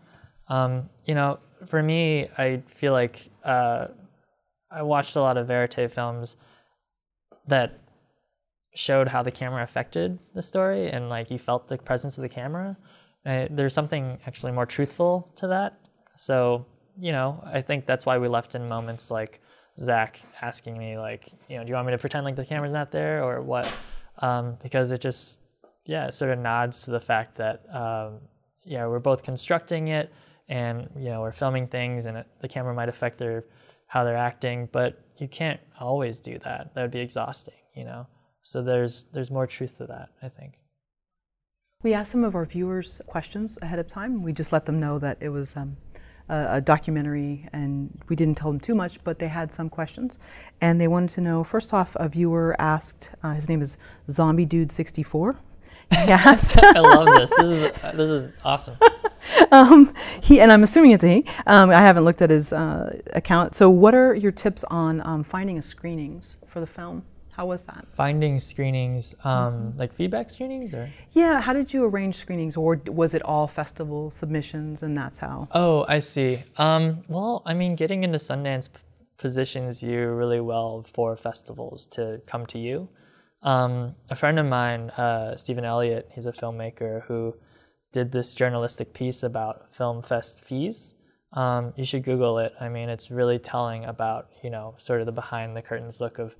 Um, 0.48 0.88
you 1.04 1.14
know, 1.14 1.38
for 1.66 1.82
me, 1.82 2.28
I 2.38 2.62
feel 2.68 2.92
like 2.92 3.30
uh, 3.44 3.88
I 4.70 4.82
watched 4.82 5.16
a 5.16 5.20
lot 5.20 5.36
of 5.36 5.46
verite 5.46 5.90
films 5.90 6.36
that 7.46 7.80
showed 8.74 9.08
how 9.08 9.22
the 9.22 9.30
camera 9.30 9.62
affected 9.62 10.18
the 10.34 10.42
story 10.42 10.90
and 10.90 11.08
like 11.08 11.30
you 11.30 11.38
felt 11.38 11.68
the 11.68 11.78
presence 11.78 12.18
of 12.18 12.22
the 12.22 12.28
camera. 12.28 12.76
There's 13.24 13.74
something 13.74 14.18
actually 14.26 14.52
more 14.52 14.66
truthful 14.66 15.32
to 15.36 15.48
that. 15.48 15.88
So, 16.14 16.66
you 16.98 17.12
know, 17.12 17.42
I 17.44 17.60
think 17.62 17.86
that's 17.86 18.06
why 18.06 18.18
we 18.18 18.28
left 18.28 18.54
in 18.54 18.68
moments 18.68 19.10
like 19.10 19.40
Zach 19.78 20.20
asking 20.40 20.78
me 20.78 20.98
like, 20.98 21.32
you 21.48 21.56
know, 21.56 21.64
do 21.64 21.68
you 21.68 21.74
want 21.74 21.86
me 21.86 21.92
to 21.92 21.98
pretend 21.98 22.24
like 22.24 22.36
the 22.36 22.44
camera's 22.44 22.72
not 22.72 22.92
there 22.92 23.24
or 23.24 23.40
what? 23.40 23.70
Um, 24.18 24.56
because 24.62 24.92
it 24.92 25.00
just, 25.00 25.40
yeah, 25.86 26.06
it 26.06 26.14
sort 26.14 26.30
of 26.30 26.38
nods 26.38 26.84
to 26.84 26.90
the 26.90 27.00
fact 27.00 27.36
that, 27.36 27.64
um, 27.74 28.20
yeah, 28.64 28.86
we're 28.86 29.00
both 29.00 29.22
constructing 29.22 29.88
it 29.88 30.12
and 30.48 30.88
you 30.96 31.10
know 31.10 31.22
are 31.22 31.32
filming 31.32 31.66
things 31.66 32.06
and 32.06 32.18
it, 32.18 32.26
the 32.40 32.48
camera 32.48 32.74
might 32.74 32.88
affect 32.88 33.18
their 33.18 33.44
how 33.86 34.04
they're 34.04 34.16
acting 34.16 34.68
but 34.72 35.00
you 35.18 35.28
can't 35.28 35.60
always 35.80 36.18
do 36.18 36.38
that. 36.40 36.74
That 36.74 36.82
would 36.82 36.90
be 36.90 37.00
exhausting 37.00 37.54
you 37.76 37.84
know? 37.84 38.06
So 38.42 38.62
there's 38.62 39.04
there's 39.12 39.30
more 39.30 39.46
truth 39.46 39.78
to 39.78 39.86
that 39.86 40.08
i 40.22 40.28
think. 40.28 40.54
We 41.82 41.92
asked 41.92 42.10
some 42.10 42.24
of 42.24 42.34
our 42.34 42.46
viewers 42.46 43.00
questions 43.06 43.58
ahead 43.60 43.78
of 43.78 43.86
time. 43.86 44.22
We 44.22 44.32
just 44.32 44.50
let 44.50 44.64
them 44.64 44.80
know 44.80 44.98
that 44.98 45.18
it 45.20 45.28
was 45.28 45.54
um, 45.56 45.76
a, 46.28 46.56
a 46.56 46.60
documentary 46.60 47.48
and 47.52 48.02
we 48.08 48.16
didn't 48.16 48.36
tell 48.36 48.50
them 48.50 48.58
too 48.58 48.74
much 48.74 49.04
but 49.04 49.18
they 49.18 49.28
had 49.28 49.52
some 49.52 49.68
questions. 49.68 50.18
And 50.60 50.80
they 50.80 50.88
wanted 50.88 51.10
to 51.10 51.20
know 51.20 51.44
first 51.44 51.74
off 51.74 51.96
a 51.96 52.08
viewer 52.08 52.56
asked 52.58 53.10
uh, 53.22 53.34
his 53.34 53.48
name 53.48 53.60
is 53.60 53.76
zombie 54.10 54.46
dude 54.46 54.72
64 54.72 55.36
Gast. 55.90 56.58
I 56.62 56.80
love 56.80 57.06
this. 57.06 57.30
This 57.30 57.46
is 57.46 57.82
this 57.94 58.10
is 58.10 58.32
awesome. 58.44 58.76
um, 59.52 59.92
he 60.20 60.40
and 60.40 60.52
I'm 60.52 60.62
assuming 60.62 60.92
it's 60.92 61.04
a 61.04 61.08
he. 61.08 61.26
Um, 61.46 61.70
I 61.70 61.80
haven't 61.80 62.04
looked 62.04 62.22
at 62.22 62.30
his 62.30 62.52
uh, 62.52 62.98
account. 63.12 63.54
So, 63.54 63.70
what 63.70 63.94
are 63.94 64.14
your 64.14 64.32
tips 64.32 64.64
on 64.64 65.00
um, 65.06 65.24
finding 65.24 65.60
screenings 65.62 66.38
for 66.46 66.60
the 66.60 66.66
film? 66.66 67.04
How 67.30 67.44
was 67.44 67.64
that? 67.64 67.86
Finding 67.94 68.40
screenings, 68.40 69.14
um, 69.22 69.52
mm-hmm. 69.52 69.78
like 69.78 69.92
feedback 69.92 70.30
screenings, 70.30 70.74
or 70.74 70.90
yeah. 71.12 71.40
How 71.40 71.52
did 71.52 71.72
you 71.72 71.84
arrange 71.84 72.16
screenings, 72.16 72.56
or 72.56 72.80
was 72.86 73.14
it 73.14 73.22
all 73.22 73.46
festival 73.46 74.10
submissions, 74.10 74.82
and 74.82 74.96
that's 74.96 75.18
how? 75.18 75.48
Oh, 75.52 75.84
I 75.86 75.98
see. 75.98 76.42
Um, 76.56 77.04
well, 77.08 77.42
I 77.44 77.52
mean, 77.52 77.76
getting 77.76 78.04
into 78.04 78.18
Sundance 78.18 78.70
positions 79.18 79.82
you 79.82 80.08
really 80.08 80.40
well 80.40 80.84
for 80.94 81.16
festivals 81.16 81.86
to 81.88 82.20
come 82.26 82.46
to 82.46 82.58
you. 82.58 82.88
Um, 83.46 83.94
a 84.10 84.16
friend 84.16 84.40
of 84.40 84.46
mine, 84.46 84.90
uh, 84.90 85.36
Stephen 85.36 85.64
Elliott, 85.64 86.10
he's 86.12 86.26
a 86.26 86.32
filmmaker 86.32 87.04
who 87.04 87.32
did 87.92 88.10
this 88.10 88.34
journalistic 88.34 88.92
piece 88.92 89.22
about 89.22 89.72
film 89.72 90.02
fest 90.02 90.44
fees. 90.44 90.96
Um, 91.32 91.72
you 91.76 91.84
should 91.84 92.02
Google 92.02 92.40
it. 92.40 92.52
I 92.60 92.68
mean, 92.68 92.88
it's 92.88 93.08
really 93.08 93.38
telling 93.38 93.84
about 93.84 94.30
you 94.42 94.50
know 94.50 94.74
sort 94.78 95.00
of 95.00 95.06
the 95.06 95.12
behind 95.12 95.56
the 95.56 95.62
curtains 95.62 96.00
look 96.00 96.18
of 96.18 96.34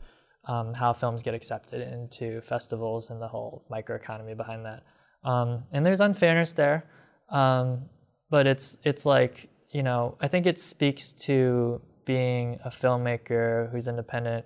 um, 0.48 0.74
how 0.74 0.92
films 0.92 1.22
get 1.22 1.32
accepted 1.32 1.80
into 1.80 2.40
festivals 2.40 3.10
and 3.10 3.22
the 3.22 3.28
whole 3.28 3.64
microeconomy 3.70 4.36
behind 4.36 4.64
that. 4.64 4.82
Um, 5.22 5.62
and 5.72 5.86
there's 5.86 6.00
unfairness 6.00 6.54
there, 6.54 6.84
um, 7.30 7.82
but 8.30 8.48
it's 8.48 8.78
it's 8.82 9.06
like 9.06 9.48
you 9.70 9.84
know 9.84 10.16
I 10.20 10.26
think 10.26 10.46
it 10.46 10.58
speaks 10.58 11.12
to 11.26 11.80
being 12.04 12.58
a 12.64 12.70
filmmaker 12.70 13.70
who's 13.70 13.86
independent, 13.86 14.44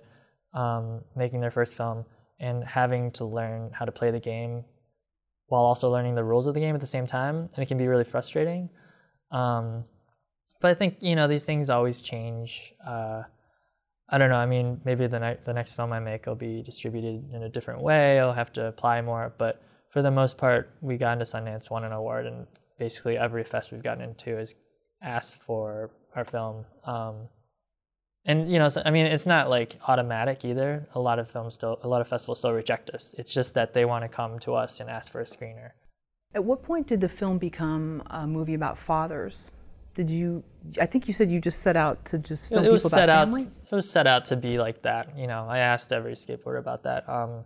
um, 0.53 1.01
making 1.15 1.41
their 1.41 1.51
first 1.51 1.75
film, 1.75 2.05
and 2.41 2.63
having 2.65 3.11
to 3.11 3.23
learn 3.23 3.71
how 3.71 3.85
to 3.85 3.91
play 3.91 4.11
the 4.11 4.19
game 4.19 4.65
while 5.47 5.61
also 5.61 5.89
learning 5.91 6.15
the 6.15 6.23
rules 6.23 6.47
of 6.47 6.53
the 6.53 6.59
game 6.59 6.75
at 6.75 6.81
the 6.81 6.87
same 6.87 7.05
time, 7.05 7.49
and 7.53 7.63
it 7.63 7.67
can 7.67 7.77
be 7.77 7.87
really 7.87 8.03
frustrating. 8.03 8.69
Um, 9.31 9.85
but 10.59 10.71
I 10.71 10.73
think 10.73 10.97
you 10.99 11.15
know 11.15 11.27
these 11.27 11.45
things 11.45 11.69
always 11.69 12.01
change. 12.01 12.73
Uh, 12.85 13.23
I 14.09 14.17
don't 14.17 14.29
know. 14.29 14.35
I 14.35 14.45
mean, 14.45 14.81
maybe 14.83 15.07
the 15.07 15.19
ne- 15.19 15.39
the 15.45 15.53
next 15.53 15.73
film 15.73 15.93
I 15.93 15.99
make 15.99 16.25
will 16.25 16.35
be 16.35 16.61
distributed 16.61 17.31
in 17.33 17.43
a 17.43 17.49
different 17.49 17.81
way. 17.81 18.19
I'll 18.19 18.33
have 18.33 18.51
to 18.53 18.65
apply 18.65 19.01
more, 19.01 19.33
but 19.37 19.61
for 19.91 20.01
the 20.01 20.11
most 20.11 20.37
part, 20.37 20.73
we 20.81 20.97
got 20.97 21.13
into 21.13 21.25
Sundance, 21.25 21.69
won 21.69 21.83
an 21.83 21.91
award, 21.91 22.25
and 22.25 22.47
basically 22.79 23.17
every 23.17 23.43
fest 23.43 23.71
we've 23.71 23.83
gotten 23.83 24.03
into 24.03 24.37
has 24.37 24.55
asked 25.03 25.41
for 25.41 25.91
our 26.15 26.25
film. 26.25 26.65
Um, 26.85 27.27
and 28.25 28.51
you 28.51 28.59
know, 28.59 28.69
so, 28.69 28.81
I 28.85 28.91
mean, 28.91 29.05
it's 29.05 29.25
not 29.25 29.49
like 29.49 29.77
automatic 29.87 30.45
either. 30.45 30.87
A 30.93 30.99
lot 30.99 31.17
of 31.19 31.29
films 31.29 31.55
still, 31.55 31.79
a 31.83 31.87
lot 31.87 32.01
of 32.01 32.07
festivals 32.07 32.39
still 32.39 32.53
reject 32.53 32.89
us. 32.91 33.15
It's 33.17 33.33
just 33.33 33.55
that 33.55 33.73
they 33.73 33.85
want 33.85 34.03
to 34.03 34.09
come 34.09 34.37
to 34.39 34.53
us 34.53 34.79
and 34.79 34.89
ask 34.89 35.11
for 35.11 35.21
a 35.21 35.25
screener. 35.25 35.71
At 36.33 36.43
what 36.43 36.63
point 36.63 36.87
did 36.87 37.01
the 37.01 37.09
film 37.09 37.39
become 37.39 38.03
a 38.07 38.27
movie 38.27 38.53
about 38.53 38.77
fathers? 38.77 39.51
Did 39.95 40.09
you? 40.09 40.43
I 40.79 40.85
think 40.85 41.07
you 41.07 41.13
said 41.13 41.29
you 41.29 41.41
just 41.41 41.59
set 41.59 41.75
out 41.75 42.05
to 42.05 42.17
just 42.17 42.47
film 42.49 42.63
it 42.63 42.71
was 42.71 42.83
people 42.83 42.97
set 42.97 43.09
about 43.09 43.27
out. 43.27 43.33
family. 43.33 43.51
It 43.69 43.75
was 43.75 43.89
set 43.89 44.07
out 44.07 44.23
to 44.25 44.37
be 44.37 44.57
like 44.57 44.83
that. 44.83 45.17
You 45.17 45.27
know, 45.27 45.47
I 45.49 45.57
asked 45.57 45.91
every 45.91 46.13
skateboarder 46.13 46.59
about 46.59 46.83
that. 46.83 47.09
Um, 47.09 47.43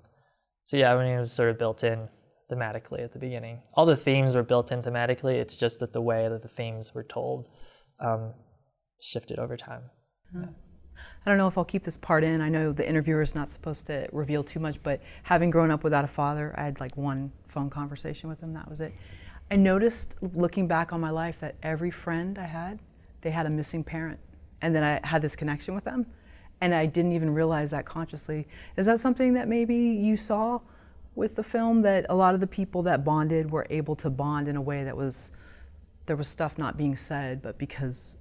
so 0.66 0.78
yeah, 0.78 0.94
I 0.94 1.04
mean, 1.04 1.18
it 1.18 1.20
was 1.20 1.32
sort 1.32 1.50
of 1.50 1.58
built 1.58 1.84
in 1.84 2.08
thematically 2.52 3.04
at 3.04 3.14
the 3.14 3.20
beginning. 3.20 3.62
All 3.74 3.86
the 3.86 3.96
themes 3.96 4.36
were 4.36 4.44
built 4.44 4.72
in 4.72 4.84
thematically. 4.84 5.36
It's 5.36 5.58
just 5.58 5.80
that 5.80 5.94
the 5.94 6.02
way 6.02 6.28
that 6.28 6.44
the 6.44 6.48
themes 6.48 6.94
were 6.94 7.04
told 7.04 7.50
um, 8.00 8.34
shifted 9.02 9.40
over 9.40 9.58
time. 9.58 9.84
I 10.34 11.30
don't 11.30 11.38
know 11.38 11.48
if 11.48 11.58
I'll 11.58 11.66
keep 11.66 11.84
this 11.84 11.98
part 11.98 12.24
in. 12.24 12.42
I 12.42 12.50
know 12.50 12.72
the 12.72 12.88
interviewer 12.88 13.22
is 13.22 13.34
not 13.36 13.50
supposed 13.50 13.88
to 13.88 14.08
reveal 14.12 14.44
too 14.44 14.60
much, 14.60 14.82
but 14.84 15.02
having 15.24 15.50
grown 15.50 15.72
up 15.72 15.84
without 15.84 16.04
a 16.04 16.08
father, 16.08 16.54
I 16.58 16.64
had 16.64 16.80
like 16.80 16.96
one 16.98 17.32
phone 17.48 17.70
conversation 17.70 18.30
with 18.30 18.40
him. 18.42 18.54
That 18.54 18.70
was 18.70 18.80
it. 18.80 18.94
I 19.50 19.56
noticed 19.56 20.16
looking 20.22 20.68
back 20.68 20.94
on 20.94 21.02
my 21.02 21.10
life 21.10 21.40
that 21.40 21.56
every 21.64 21.92
friend 21.92 22.38
I 22.38 22.46
had, 22.46 22.80
they 23.22 23.32
had 23.32 23.46
a 23.46 23.50
missing 23.50 23.84
parent, 23.84 24.20
and 24.62 24.76
then 24.76 24.84
I 24.84 25.00
had 25.08 25.22
this 25.22 25.36
connection 25.36 25.74
with 25.74 25.84
them, 25.84 26.06
and 26.62 26.74
I 26.74 26.86
didn't 26.86 27.14
even 27.14 27.34
realize 27.34 27.72
that 27.72 27.86
consciously. 27.86 28.48
Is 28.78 28.86
that 28.86 29.00
something 29.00 29.34
that 29.34 29.48
maybe 29.48 29.76
you 29.76 30.18
saw 30.18 30.60
with 31.16 31.36
the 31.36 31.44
film 31.44 31.82
that 31.84 32.06
a 32.10 32.16
lot 32.16 32.34
of 32.34 32.40
the 32.40 32.48
people 32.48 32.84
that 32.84 33.04
bonded 33.04 33.50
were 33.50 33.66
able 33.70 33.96
to 33.96 34.10
bond 34.10 34.48
in 34.48 34.56
a 34.56 34.62
way 34.62 34.84
that 34.84 34.96
was 34.96 35.32
there 36.06 36.16
was 36.16 36.28
stuff 36.28 36.58
not 36.58 36.78
being 36.78 36.96
said, 36.96 37.42
but 37.42 37.58
because 37.58 38.18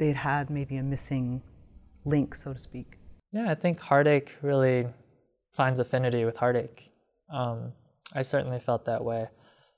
they 0.00 0.08
had 0.08 0.16
had 0.16 0.50
maybe 0.50 0.78
a 0.78 0.82
missing 0.82 1.42
link, 2.04 2.34
so 2.34 2.52
to 2.54 2.58
speak. 2.58 2.98
Yeah, 3.32 3.50
I 3.50 3.54
think 3.54 3.78
heartache 3.78 4.32
really 4.42 4.86
finds 5.52 5.78
affinity 5.78 6.24
with 6.24 6.36
heartache. 6.36 6.90
Um, 7.32 7.72
I 8.14 8.22
certainly 8.22 8.58
felt 8.58 8.86
that 8.86 9.04
way. 9.04 9.28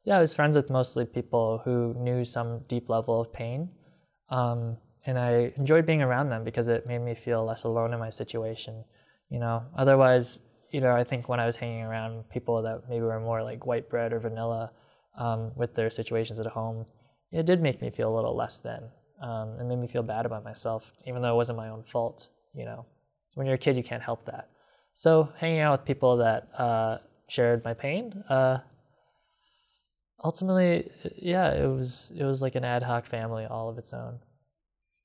Yeah, 0.04 0.16
I 0.16 0.20
was 0.20 0.32
friends 0.32 0.56
with 0.56 0.70
mostly 0.70 1.04
people 1.04 1.60
who 1.64 1.94
knew 1.98 2.24
some 2.24 2.60
deep 2.68 2.88
level 2.88 3.20
of 3.20 3.32
pain. 3.32 3.68
Um, 4.30 4.78
and 5.04 5.18
I 5.18 5.52
enjoyed 5.56 5.84
being 5.84 6.02
around 6.02 6.30
them 6.30 6.44
because 6.44 6.68
it 6.68 6.86
made 6.86 7.00
me 7.00 7.14
feel 7.14 7.44
less 7.44 7.64
alone 7.64 7.92
in 7.92 7.98
my 7.98 8.10
situation. 8.10 8.84
You 9.28 9.40
know, 9.40 9.64
otherwise, 9.76 10.40
you 10.70 10.80
know, 10.80 10.94
I 10.94 11.04
think 11.04 11.28
when 11.28 11.40
I 11.40 11.46
was 11.46 11.56
hanging 11.56 11.82
around 11.82 12.28
people 12.30 12.62
that 12.62 12.88
maybe 12.88 13.04
were 13.04 13.20
more 13.20 13.42
like 13.42 13.66
white 13.66 13.90
bread 13.90 14.12
or 14.12 14.20
vanilla 14.20 14.70
um, 15.18 15.50
with 15.56 15.74
their 15.74 15.90
situations 15.90 16.38
at 16.38 16.46
home, 16.46 16.86
it 17.32 17.44
did 17.44 17.60
make 17.60 17.82
me 17.82 17.90
feel 17.90 18.14
a 18.14 18.16
little 18.16 18.36
less 18.36 18.60
than. 18.60 18.82
Um, 19.22 19.56
it 19.60 19.64
made 19.64 19.78
me 19.78 19.86
feel 19.86 20.02
bad 20.02 20.26
about 20.26 20.44
myself, 20.44 20.92
even 21.06 21.22
though 21.22 21.32
it 21.32 21.36
wasn't 21.36 21.56
my 21.56 21.68
own 21.68 21.84
fault. 21.84 22.28
You 22.54 22.64
know, 22.64 22.86
when 23.34 23.46
you're 23.46 23.54
a 23.54 23.58
kid, 23.58 23.76
you 23.76 23.84
can't 23.84 24.02
help 24.02 24.26
that. 24.26 24.50
So 24.94 25.32
hanging 25.38 25.60
out 25.60 25.78
with 25.78 25.86
people 25.86 26.16
that 26.18 26.48
uh, 26.58 26.98
shared 27.28 27.64
my 27.64 27.72
pain, 27.72 28.12
uh, 28.28 28.58
ultimately, 30.22 30.90
yeah, 31.16 31.52
it 31.52 31.66
was 31.66 32.12
it 32.16 32.24
was 32.24 32.42
like 32.42 32.54
an 32.54 32.64
ad 32.64 32.82
hoc 32.82 33.06
family 33.06 33.44
all 33.44 33.68
of 33.68 33.78
its 33.78 33.94
own. 33.94 34.18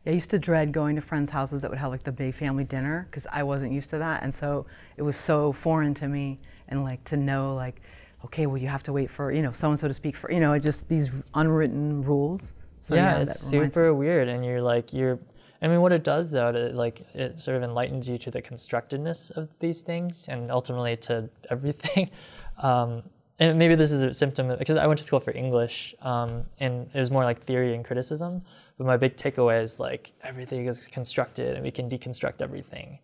I 0.05 0.11
used 0.11 0.29
to 0.29 0.39
dread 0.39 0.71
going 0.71 0.95
to 0.95 1.01
friends' 1.01 1.31
houses 1.31 1.61
that 1.61 1.69
would 1.69 1.79
have 1.79 1.91
like 1.91 2.03
the 2.03 2.11
big 2.11 2.33
family 2.33 2.63
dinner 2.63 3.07
because 3.09 3.27
I 3.31 3.43
wasn't 3.43 3.73
used 3.73 3.89
to 3.91 3.97
that, 3.97 4.23
and 4.23 4.33
so 4.33 4.65
it 4.97 5.01
was 5.01 5.15
so 5.15 5.51
foreign 5.51 5.93
to 5.95 6.07
me. 6.07 6.39
And 6.69 6.83
like 6.83 7.03
to 7.05 7.17
know, 7.17 7.55
like, 7.55 7.81
okay, 8.25 8.45
well, 8.45 8.57
you 8.57 8.67
have 8.67 8.83
to 8.83 8.93
wait 8.93 9.09
for 9.09 9.31
you 9.31 9.41
know 9.41 9.51
so 9.51 9.69
and 9.69 9.79
so 9.79 9.87
to 9.87 9.93
speak 9.93 10.15
for 10.15 10.31
you 10.31 10.39
know, 10.39 10.57
just 10.59 10.89
these 10.89 11.11
unwritten 11.33 12.01
rules. 12.01 12.53
So, 12.87 12.95
yeah, 12.95 13.15
that 13.15 13.23
it's 13.23 13.41
super 13.41 13.93
weird, 13.93 14.29
and 14.29 14.45
you're 14.45 14.61
like 14.61 14.93
you're. 14.93 15.19
I 15.61 15.67
mean, 15.67 15.81
what 15.81 15.91
it 15.91 16.03
does 16.03 16.31
though, 16.31 16.49
it 16.49 16.73
like 16.73 17.01
it 17.13 17.37
sort 17.37 17.57
of 17.57 17.63
enlightens 17.63 18.07
you 18.07 18.17
to 18.19 18.31
the 18.31 18.41
constructedness 18.41 19.31
of 19.31 19.49
these 19.59 19.81
things, 19.81 20.29
and 20.29 20.49
ultimately 20.49 20.95
to 21.07 21.29
everything. 21.49 22.09
Um, 22.59 23.03
and 23.37 23.59
maybe 23.59 23.75
this 23.75 23.91
is 23.91 24.01
a 24.01 24.11
symptom 24.11 24.49
of, 24.49 24.57
because 24.57 24.77
I 24.77 24.87
went 24.87 24.97
to 24.97 25.03
school 25.03 25.19
for 25.19 25.29
English, 25.29 25.93
um, 26.01 26.43
and 26.59 26.89
it 26.91 26.97
was 26.97 27.11
more 27.11 27.23
like 27.23 27.43
theory 27.43 27.75
and 27.75 27.85
criticism. 27.85 28.41
But 28.79 28.87
my 28.87 28.97
big 28.97 29.15
takeaway 29.15 29.61
is 29.61 29.79
like 29.79 30.11
everything 30.23 30.65
is 30.65 30.87
constructed, 30.87 31.53
and 31.53 31.63
we 31.63 31.69
can 31.69 31.87
deconstruct 31.87 32.41
everything. 32.41 32.97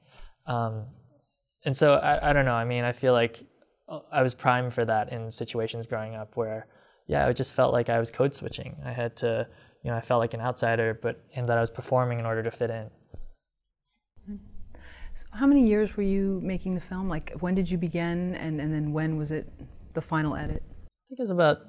Um, 0.47 0.85
and 1.65 1.75
so 1.75 1.95
I, 1.95 2.31
I 2.31 2.33
don't 2.33 2.45
know. 2.45 2.55
I 2.55 2.65
mean, 2.65 2.83
I 2.83 2.93
feel 2.93 3.13
like 3.13 3.43
uh, 3.87 3.99
I 4.11 4.23
was 4.23 4.33
primed 4.33 4.73
for 4.73 4.85
that 4.85 5.11
in 5.11 5.29
situations 5.29 5.85
growing 5.85 6.15
up 6.15 6.35
where, 6.35 6.65
yeah, 7.05 7.27
it 7.27 7.35
just 7.35 7.53
felt 7.53 7.71
like 7.71 7.89
I 7.89 7.99
was 7.99 8.09
code 8.09 8.33
switching. 8.33 8.75
I 8.83 8.91
had 8.91 9.15
to, 9.17 9.47
you 9.83 9.91
know, 9.91 9.97
I 9.97 10.01
felt 10.01 10.19
like 10.19 10.33
an 10.33 10.41
outsider, 10.41 10.97
but 11.01 11.23
and 11.35 11.47
that 11.49 11.57
I 11.57 11.61
was 11.61 11.69
performing 11.69 12.19
in 12.19 12.25
order 12.25 12.41
to 12.41 12.51
fit 12.51 12.69
in. 12.69 12.89
How 15.31 15.47
many 15.47 15.67
years 15.67 15.97
were 15.97 16.03
you 16.03 16.39
making 16.43 16.75
the 16.75 16.81
film? 16.81 17.09
Like, 17.09 17.33
when 17.39 17.55
did 17.55 17.69
you 17.69 17.77
begin, 17.77 18.35
and, 18.35 18.61
and 18.61 18.73
then 18.73 18.93
when 18.93 19.17
was 19.17 19.31
it 19.31 19.51
the 19.93 20.01
final 20.01 20.35
edit? 20.35 20.63
I 20.67 21.03
think 21.09 21.19
it 21.19 21.23
was 21.23 21.31
about 21.31 21.61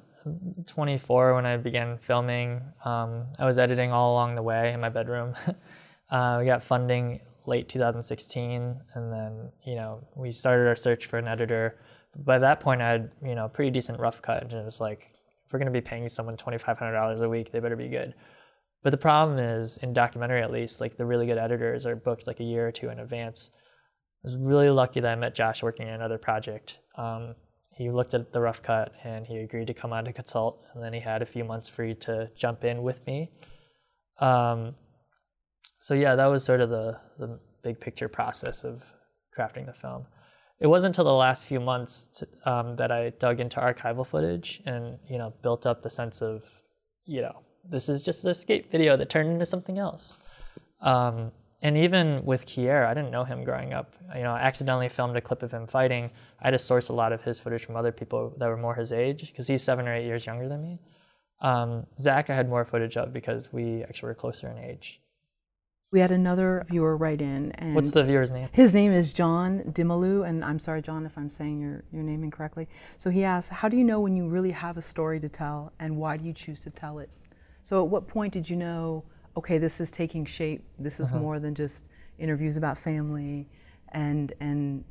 24 0.67 1.35
when 1.35 1.47
I 1.47 1.57
began 1.57 1.99
filming. 1.99 2.61
Um, 2.85 3.25
I 3.39 3.47
was 3.47 3.59
editing 3.59 3.91
all 3.91 4.13
along 4.13 4.35
the 4.35 4.43
way 4.43 4.73
in 4.73 4.81
my 4.81 4.91
bedroom. 4.91 5.35
uh, 6.11 6.37
we 6.41 6.47
got 6.47 6.63
funding 6.63 7.21
late 7.47 7.69
2016, 7.69 8.81
and 8.95 9.13
then 9.13 9.51
you 9.67 9.75
know 9.77 10.07
we 10.15 10.31
started 10.31 10.69
our 10.69 10.77
search 10.77 11.07
for 11.07 11.19
an 11.19 11.27
editor. 11.27 11.81
By 12.17 12.39
that 12.39 12.61
point, 12.61 12.81
I 12.81 12.91
had 12.91 13.11
you 13.25 13.35
know 13.35 13.47
a 13.47 13.49
pretty 13.49 13.71
decent 13.71 13.99
rough 13.99 14.23
cut, 14.23 14.43
and 14.43 14.53
it 14.53 14.65
was 14.65 14.81
like 14.81 15.14
if 15.45 15.53
we're 15.53 15.59
going 15.59 15.73
to 15.73 15.73
be 15.73 15.81
paying 15.81 16.09
someone 16.09 16.37
$2,500 16.37 17.21
a 17.21 17.29
week, 17.29 17.53
they 17.53 17.61
better 17.61 17.77
be 17.77 17.89
good. 17.89 18.15
But 18.83 18.91
the 18.91 18.99
problem 18.99 19.39
is, 19.39 19.79
in 19.79 19.93
documentary 19.93 20.43
at 20.43 20.51
least, 20.51 20.81
like 20.81 20.97
the 20.97 21.07
really 21.07 21.27
good 21.27 21.39
editors 21.39 21.87
are 21.87 21.97
booked 21.97 22.27
like 22.27 22.41
a 22.41 22.45
year 22.45 22.69
or 22.69 22.73
two 22.73 22.91
in 22.91 22.99
advance. 22.99 23.51
I 24.25 24.29
was 24.29 24.37
really 24.37 24.71
lucky 24.71 25.01
that 25.01 25.11
I 25.11 25.15
met 25.15 25.35
Josh 25.35 25.63
working 25.63 25.89
on 25.89 25.95
another 25.95 26.19
project. 26.19 26.79
Um, 26.97 27.35
he 27.77 27.91
looked 27.91 28.15
at 28.15 28.33
the 28.33 28.41
rough 28.41 28.63
cut 28.63 28.93
and 29.03 29.27
he 29.27 29.39
agreed 29.39 29.67
to 29.67 29.75
come 29.75 29.93
on 29.93 30.05
to 30.05 30.13
consult, 30.13 30.65
and 30.75 30.83
then 30.83 30.93
he 30.93 31.01
had 31.01 31.23
a 31.23 31.27
few 31.27 31.45
months 31.45 31.69
free 31.69 31.95
to 31.95 32.31
jump 32.37 32.65
in 32.65 32.83
with 32.83 33.05
me. 33.07 33.31
Um, 34.21 34.75
so 35.81 35.95
yeah, 35.95 36.15
that 36.15 36.27
was 36.27 36.45
sort 36.45 36.61
of 36.61 36.71
the 36.71 36.99
the 37.19 37.39
big 37.63 37.81
picture 37.81 38.09
process 38.09 38.65
of 38.65 38.85
crafting 39.37 39.67
the 39.67 39.73
film. 39.73 40.07
It 40.65 40.69
wasn't 40.69 40.93
until 40.97 41.05
the 41.05 41.13
last 41.13 41.47
few 41.47 41.61
months 41.61 42.07
to, 42.15 42.51
um, 42.51 42.77
that 42.77 42.91
I 42.91 43.11
dug 43.11 43.39
into 43.39 43.61
archival 43.61 44.07
footage 44.07 44.63
and 44.65 44.99
you 45.11 45.19
know 45.19 45.35
built 45.43 45.67
up 45.67 45.83
the 45.83 45.91
sense 45.91 46.23
of 46.23 46.43
you 47.05 47.21
know 47.21 47.37
this 47.69 47.91
is 47.91 48.03
just 48.03 48.25
a 48.25 48.33
skate 48.33 48.71
video 48.73 48.97
that 48.97 49.11
turned 49.11 49.29
into 49.29 49.45
something 49.45 49.77
else. 49.77 50.23
Um, 50.81 51.33
and 51.61 51.77
even 51.77 52.25
with 52.25 52.47
Kier, 52.47 52.87
I 52.87 52.95
didn't 52.95 53.11
know 53.11 53.25
him 53.25 53.45
growing 53.45 53.75
up. 53.75 53.93
You 54.17 54.23
know, 54.23 54.33
I 54.33 54.41
accidentally 54.41 54.89
filmed 54.89 55.19
a 55.19 55.21
clip 55.21 55.43
of 55.43 55.53
him 55.53 55.67
fighting. 55.67 56.11
I 56.41 56.47
had 56.47 56.53
to 56.53 56.59
source 56.59 56.89
a 56.89 56.95
lot 56.95 57.13
of 57.13 57.21
his 57.21 57.39
footage 57.39 57.67
from 57.67 57.77
other 57.77 57.93
people 57.93 58.33
that 58.39 58.49
were 58.49 58.57
more 58.57 58.75
his 58.75 58.91
age 58.91 59.21
because 59.27 59.47
he's 59.47 59.63
seven 59.63 59.87
or 59.87 59.95
eight 59.95 60.07
years 60.07 60.25
younger 60.25 60.49
than 60.49 60.63
me. 60.63 60.79
Um, 61.43 61.87
Zach, 62.01 62.31
I 62.31 62.35
had 62.35 62.49
more 62.49 62.65
footage 62.65 62.97
of 62.97 63.13
because 63.13 63.53
we 63.53 63.83
actually 63.83 64.07
were 64.07 64.15
closer 64.15 64.49
in 64.49 64.57
age. 64.57 65.03
We 65.95 66.01
had 66.01 66.11
another 66.11 66.67
viewer 66.69 66.97
write 66.97 67.23
in, 67.23 67.53
and 67.53 67.73
What's 67.73 67.93
the 67.93 68.03
viewer's 68.03 68.33
name? 68.33 68.49
His 68.51 68.75
name 68.75 68.91
is 68.91 69.13
John 69.13 69.61
Dimalu, 69.69 70.29
and 70.29 70.45
I'm 70.45 70.59
sorry, 70.59 70.83
John, 70.83 71.07
if 71.07 71.17
I'm 71.17 71.31
saying 71.31 71.61
your, 71.61 71.85
your 71.93 72.03
name 72.03 72.25
incorrectly. 72.25 72.67
So 72.99 73.11
he 73.11 73.23
asks, 73.23 73.49
How 73.49 73.69
do 73.69 73.77
you 73.77 73.85
know 73.85 74.01
when 74.01 74.17
you 74.17 74.27
really 74.27 74.51
have 74.51 74.77
a 74.77 74.83
story 74.83 75.21
to 75.21 75.29
tell, 75.29 75.73
and 75.79 75.97
why 75.97 76.17
do 76.17 76.25
you 76.25 76.33
choose 76.33 76.63
to 76.63 76.71
tell 76.71 76.99
it? 76.99 77.11
So 77.63 77.81
at 77.85 77.89
what 77.89 78.09
point 78.09 78.33
did 78.33 78.51
you 78.51 78.57
know, 78.57 79.05
okay, 79.37 79.57
this 79.57 79.81
is 79.81 79.93
taking 79.93 80.25
shape, 80.25 80.65
this 80.81 80.99
is 80.99 81.13
more 81.13 81.39
than 81.39 81.55
just 81.55 81.87
interviews 82.19 82.57
about 82.57 82.77
family, 82.77 83.47
and, 83.91 84.33
and, 84.41 84.83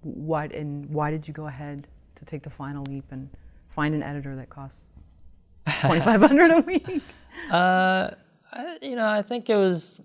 why, 0.00 0.46
and 0.46 0.90
why 0.90 1.12
did 1.12 1.28
you 1.28 1.32
go 1.32 1.46
ahead 1.46 1.86
to 2.16 2.24
take 2.24 2.42
the 2.42 2.50
final 2.50 2.82
leap 2.88 3.04
and 3.12 3.30
find 3.68 3.94
an 3.94 4.02
editor 4.02 4.34
that 4.34 4.50
costs 4.50 4.90
2500 5.68 6.50
a 6.50 6.60
week? 6.62 7.00
Uh, 7.48 8.10
I, 8.54 8.78
you 8.80 8.96
know, 8.96 9.08
I 9.08 9.22
think 9.22 9.50
it 9.50 9.56
was. 9.56 10.00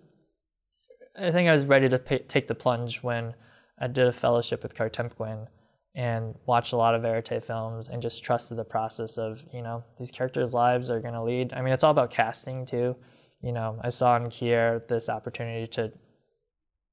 I 1.17 1.31
think 1.31 1.49
I 1.49 1.51
was 1.51 1.65
ready 1.65 1.89
to 1.89 1.99
take 2.19 2.47
the 2.47 2.55
plunge 2.55 3.03
when 3.03 3.33
I 3.79 3.87
did 3.87 4.07
a 4.07 4.13
fellowship 4.13 4.63
with 4.63 4.75
Kartemquin 4.75 5.47
and 5.95 6.35
watched 6.45 6.73
a 6.73 6.77
lot 6.77 6.95
of 6.95 7.01
verite 7.01 7.43
films 7.43 7.89
and 7.89 8.01
just 8.01 8.23
trusted 8.23 8.57
the 8.57 8.63
process 8.63 9.17
of 9.17 9.43
you 9.53 9.61
know 9.61 9.83
these 9.97 10.11
characters' 10.11 10.53
lives 10.53 10.89
are 10.89 10.99
going 10.99 11.13
to 11.13 11.23
lead. 11.23 11.53
I 11.53 11.61
mean, 11.61 11.73
it's 11.73 11.83
all 11.83 11.91
about 11.91 12.11
casting 12.11 12.65
too. 12.65 12.95
You 13.41 13.51
know, 13.51 13.79
I 13.81 13.89
saw 13.89 14.17
in 14.17 14.23
Kier 14.25 14.85
this 14.87 15.09
opportunity 15.09 15.67
to, 15.67 15.91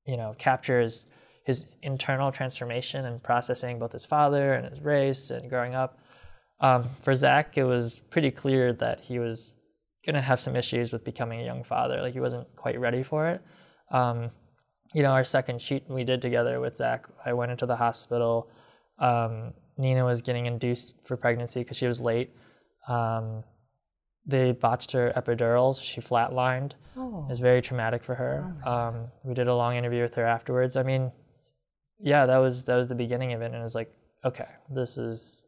you 0.07 0.17
know, 0.17 0.35
capture 0.39 0.81
his 0.81 1.07
his 1.45 1.67
internal 1.83 2.33
transformation 2.33 3.05
and 3.05 3.23
processing 3.23 3.79
both 3.79 3.93
his 3.93 4.05
father 4.05 4.55
and 4.55 4.69
his 4.69 4.81
race 4.81 5.31
and 5.31 5.49
growing 5.49 5.75
up. 5.75 6.01
Um, 6.59 6.91
for 7.03 7.15
Zach, 7.15 7.57
it 7.57 7.65
was 7.65 8.01
pretty 8.11 8.31
clear 8.31 8.73
that 8.75 9.01
he 9.01 9.19
was 9.19 9.55
gonna 10.07 10.23
have 10.23 10.41
some 10.41 10.57
issues 10.57 10.93
with 10.93 11.05
becoming 11.05 11.41
a 11.41 11.45
young 11.45 11.65
father. 11.65 12.01
Like 12.01 12.15
he 12.15 12.21
wasn't 12.21 12.47
quite 12.57 12.79
ready 12.79 13.03
for 13.03 13.29
it. 13.29 13.43
Um, 13.91 14.31
you 14.95 15.03
know, 15.03 15.11
our 15.11 15.25
second 15.25 15.61
shoot 15.61 15.83
we 15.89 16.05
did 16.05 16.23
together 16.23 16.61
with 16.61 16.77
Zach, 16.77 17.07
I 17.25 17.33
went 17.33 17.51
into 17.51 17.67
the 17.67 17.77
hospital. 17.77 18.49
Um, 18.99 19.53
Nina 19.77 20.05
was 20.05 20.23
getting 20.23 20.47
induced 20.47 20.95
for 21.05 21.17
pregnancy 21.17 21.61
because 21.61 21.77
she 21.77 21.87
was 21.87 22.01
late. 22.01 22.31
Um, 22.89 23.45
they 24.27 24.53
botched 24.53 24.93
her 24.93 25.13
epidurals. 25.17 25.83
She 25.83 26.01
flatlined. 26.01 26.73
Oh. 26.97 27.25
It 27.27 27.29
was 27.29 27.41
very 27.41 27.61
traumatic 27.61 28.03
for 28.03 28.15
her. 28.15 28.57
Um, 28.65 29.09
we 29.23 29.35
did 29.35 29.49
a 29.49 29.55
long 29.55 29.77
interview 29.77 30.03
with 30.03 30.15
her 30.15 30.25
afterwards. 30.25 30.77
I 30.77 30.83
mean, 30.83 31.13
yeah, 32.01 32.27
that 32.27 32.39
was 32.39 32.65
that 32.65 32.77
was 32.77 32.89
the 32.89 32.95
beginning 32.95 33.33
of 33.33 33.43
it, 33.43 33.47
and 33.47 33.55
it 33.55 33.63
was 33.63 33.75
like, 33.75 33.93
okay, 34.25 34.49
this 34.71 34.99
is 34.99 35.47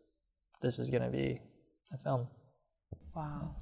this 0.62 0.78
is 0.78 0.90
gonna 0.90 1.10
be 1.10 1.40
a 1.92 1.98
film. 1.98 2.28
Wow. 3.14 3.56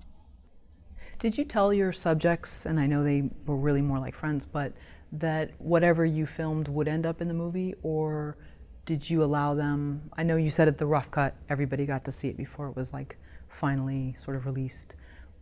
Did 1.27 1.37
you 1.37 1.45
tell 1.45 1.75
your 1.75 1.93
subjects, 1.93 2.67
and 2.67 2.79
I 2.79 2.87
know 2.87 3.03
they 3.03 3.29
were 3.47 3.57
really 3.57 3.83
more 3.83 3.99
like 3.99 4.15
friends, 4.15 4.47
but 4.47 4.73
that 5.11 5.51
whatever 5.59 6.05
you 6.05 6.25
filmed 6.25 6.69
would 6.69 6.87
end 6.87 7.05
up 7.05 7.21
in 7.21 7.27
the 7.27 7.35
movie, 7.35 7.75
or 7.83 8.37
did 8.85 9.11
you 9.11 9.25
allow 9.25 9.53
them? 9.53 10.09
I 10.17 10.23
know 10.23 10.37
you 10.37 10.51
said 10.51 10.69
at 10.69 10.79
the 10.79 10.87
rough 10.87 11.11
cut, 11.11 11.35
everybody 11.49 11.85
got 11.85 12.05
to 12.05 12.13
see 12.13 12.29
it 12.29 12.37
before 12.37 12.69
it 12.69 12.77
was 12.77 12.93
like 12.93 13.17
finally 13.49 14.15
sort 14.21 14.37
of 14.37 14.47
released, 14.47 14.95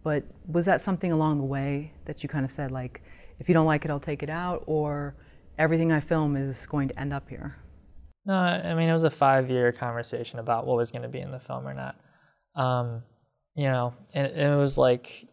but 0.02 0.24
was 0.46 0.64
that 0.64 0.80
something 0.80 1.12
along 1.12 1.36
the 1.36 1.44
way 1.44 1.92
that 2.06 2.22
you 2.22 2.30
kind 2.30 2.46
of 2.46 2.50
said, 2.50 2.70
like, 2.70 3.02
if 3.38 3.46
you 3.46 3.52
don't 3.52 3.66
like 3.66 3.84
it, 3.84 3.90
I'll 3.90 4.00
take 4.00 4.22
it 4.22 4.30
out, 4.30 4.64
or 4.64 5.14
everything 5.58 5.92
I 5.92 6.00
film 6.00 6.34
is 6.34 6.64
going 6.64 6.88
to 6.88 6.98
end 6.98 7.12
up 7.12 7.28
here? 7.28 7.58
No, 8.24 8.32
I 8.32 8.72
mean 8.72 8.88
it 8.88 8.92
was 8.94 9.04
a 9.04 9.10
five-year 9.10 9.72
conversation 9.72 10.38
about 10.38 10.66
what 10.66 10.78
was 10.78 10.90
going 10.90 11.02
to 11.02 11.10
be 11.10 11.20
in 11.20 11.30
the 11.30 11.40
film 11.40 11.68
or 11.68 11.74
not. 11.74 11.96
Um, 12.54 13.02
you 13.54 13.64
know, 13.64 13.92
and, 14.14 14.28
and 14.28 14.50
it 14.50 14.56
was 14.56 14.78
like, 14.78 15.28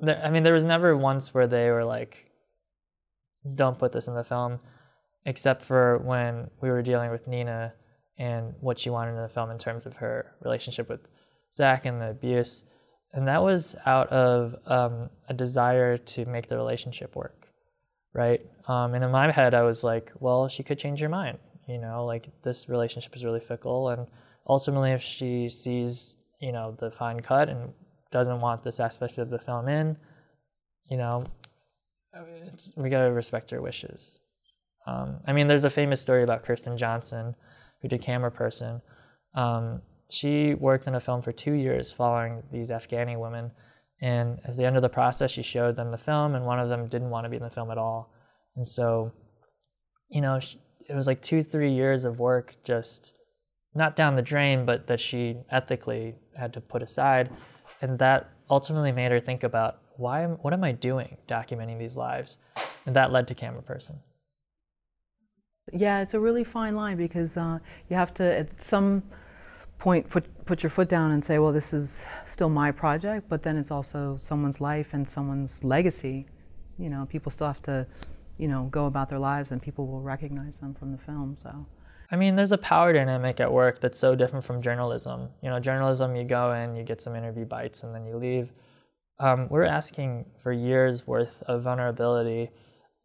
there, 0.00 0.20
I 0.24 0.30
mean, 0.30 0.42
there 0.42 0.52
was 0.52 0.64
never 0.64 0.96
once 0.96 1.34
where 1.34 1.46
they 1.46 1.70
were 1.70 1.84
like, 1.84 2.30
"Don't 3.54 3.78
put 3.78 3.92
this 3.92 4.08
in 4.08 4.14
the 4.14 4.24
film," 4.24 4.60
except 5.24 5.62
for 5.62 5.98
when 5.98 6.50
we 6.60 6.70
were 6.70 6.82
dealing 6.82 7.10
with 7.10 7.28
Nina 7.28 7.74
and 8.18 8.54
what 8.60 8.78
she 8.78 8.90
wanted 8.90 9.12
in 9.12 9.22
the 9.22 9.28
film 9.28 9.50
in 9.50 9.58
terms 9.58 9.86
of 9.86 9.96
her 9.96 10.34
relationship 10.42 10.88
with 10.88 11.00
Zach 11.54 11.86
and 11.86 12.00
the 12.00 12.10
abuse, 12.10 12.64
and 13.12 13.28
that 13.28 13.42
was 13.42 13.76
out 13.86 14.08
of 14.08 14.56
um, 14.66 15.10
a 15.28 15.34
desire 15.34 15.96
to 15.98 16.26
make 16.26 16.48
the 16.48 16.56
relationship 16.56 17.14
work 17.14 17.48
right? 18.18 18.40
Um, 18.66 18.94
and 18.94 19.04
in 19.04 19.10
my 19.10 19.30
head, 19.30 19.54
I 19.54 19.62
was 19.62 19.84
like, 19.84 20.12
well, 20.18 20.48
she 20.48 20.62
could 20.62 20.78
change 20.78 21.00
her 21.00 21.08
mind. 21.08 21.38
You 21.68 21.78
know, 21.78 22.04
like 22.04 22.28
this 22.42 22.68
relationship 22.68 23.14
is 23.14 23.24
really 23.24 23.40
fickle, 23.40 23.90
and 23.90 24.06
ultimately, 24.46 24.92
if 24.92 25.02
she 25.02 25.50
sees, 25.50 26.16
you 26.40 26.52
know, 26.52 26.74
the 26.78 26.90
fine 26.90 27.20
cut 27.20 27.48
and 27.48 27.72
doesn't 28.10 28.40
want 28.40 28.62
this 28.62 28.80
aspect 28.80 29.18
of 29.18 29.30
the 29.30 29.38
film 29.38 29.68
in, 29.68 29.96
you 30.90 30.96
know, 30.96 31.24
it's, 32.52 32.74
we 32.76 32.88
gotta 32.88 33.12
respect 33.12 33.50
her 33.50 33.60
wishes. 33.60 34.20
Um, 34.86 35.20
I 35.26 35.32
mean, 35.32 35.48
there's 35.48 35.64
a 35.64 35.70
famous 35.70 36.00
story 36.00 36.22
about 36.22 36.44
Kirsten 36.44 36.78
Johnson, 36.78 37.34
who 37.82 37.88
did 37.88 38.00
Camera 38.02 38.30
Person. 38.30 38.80
Um, 39.34 39.82
she 40.10 40.54
worked 40.54 40.86
in 40.86 40.94
a 40.94 41.00
film 41.00 41.20
for 41.20 41.32
two 41.32 41.52
years 41.52 41.92
following 41.92 42.42
these 42.50 42.70
Afghani 42.70 43.18
women 43.18 43.50
and 44.00 44.38
at 44.44 44.56
the 44.56 44.64
end 44.64 44.76
of 44.76 44.82
the 44.82 44.88
process, 44.88 45.30
she 45.30 45.42
showed 45.42 45.76
them 45.76 45.90
the 45.90 45.98
film, 45.98 46.34
and 46.34 46.46
one 46.46 46.60
of 46.60 46.68
them 46.68 46.86
didn't 46.86 47.10
want 47.10 47.24
to 47.24 47.28
be 47.28 47.36
in 47.36 47.42
the 47.42 47.50
film 47.50 47.70
at 47.70 47.78
all. 47.78 48.12
And 48.56 48.66
so, 48.66 49.12
you 50.08 50.20
know, 50.20 50.36
it 50.36 50.94
was 50.94 51.06
like 51.06 51.20
two, 51.20 51.42
three 51.42 51.72
years 51.72 52.04
of 52.04 52.18
work 52.18 52.54
just 52.62 53.16
not 53.74 53.96
down 53.96 54.14
the 54.14 54.22
drain, 54.22 54.64
but 54.64 54.86
that 54.86 55.00
she 55.00 55.36
ethically 55.50 56.14
had 56.36 56.52
to 56.52 56.60
put 56.60 56.82
aside. 56.82 57.30
And 57.80 57.98
that 57.98 58.30
ultimately 58.50 58.92
made 58.92 59.12
her 59.12 59.20
think 59.20 59.44
about 59.44 59.78
why, 59.96 60.22
am, 60.22 60.32
what 60.42 60.52
am 60.52 60.64
I 60.64 60.72
doing 60.72 61.16
documenting 61.26 61.78
these 61.78 61.96
lives? 61.96 62.38
And 62.86 62.94
that 62.96 63.12
led 63.12 63.26
to 63.28 63.34
Camera 63.34 63.62
Person. 63.62 63.98
Yeah, 65.72 66.00
it's 66.00 66.14
a 66.14 66.20
really 66.20 66.44
fine 66.44 66.74
line 66.74 66.96
because 66.96 67.36
uh, 67.36 67.58
you 67.88 67.96
have 67.96 68.14
to, 68.14 68.38
at 68.38 68.60
some 68.60 69.02
point 69.78 70.08
put, 70.08 70.46
put 70.46 70.62
your 70.62 70.70
foot 70.70 70.88
down 70.88 71.10
and 71.10 71.22
say, 71.22 71.38
well, 71.38 71.52
this 71.52 71.74
is 71.74 72.04
still 72.24 72.48
my 72.48 72.70
project, 72.70 73.28
but 73.28 73.42
then 73.42 73.56
it's 73.56 73.70
also 73.70 74.16
someone's 74.20 74.60
life 74.60 74.94
and 74.94 75.06
someone's 75.06 75.62
legacy. 75.62 76.26
You 76.78 76.88
know, 76.88 77.06
people 77.10 77.30
still 77.30 77.48
have 77.48 77.62
to, 77.62 77.86
you 78.38 78.48
know, 78.48 78.68
go 78.70 78.86
about 78.86 79.10
their 79.10 79.18
lives 79.18 79.52
and 79.52 79.60
people 79.60 79.86
will 79.86 80.00
recognize 80.00 80.58
them 80.58 80.74
from 80.74 80.92
the 80.92 80.98
film. 80.98 81.36
So. 81.38 81.66
I 82.10 82.16
mean, 82.16 82.36
there's 82.36 82.52
a 82.52 82.58
power 82.58 82.92
dynamic 82.92 83.40
at 83.40 83.52
work 83.52 83.80
that's 83.80 83.98
so 83.98 84.14
different 84.14 84.44
from 84.44 84.62
journalism. 84.62 85.28
You 85.42 85.50
know, 85.50 85.60
journalism, 85.60 86.16
you 86.16 86.24
go 86.24 86.52
in, 86.52 86.74
you 86.74 86.82
get 86.82 87.00
some 87.00 87.14
interview 87.14 87.44
bites, 87.44 87.82
and 87.82 87.94
then 87.94 88.06
you 88.06 88.16
leave. 88.16 88.52
Um, 89.20 89.48
we're 89.50 89.64
asking 89.64 90.24
for 90.42 90.52
years 90.52 91.06
worth 91.06 91.42
of 91.46 91.62
vulnerability 91.62 92.50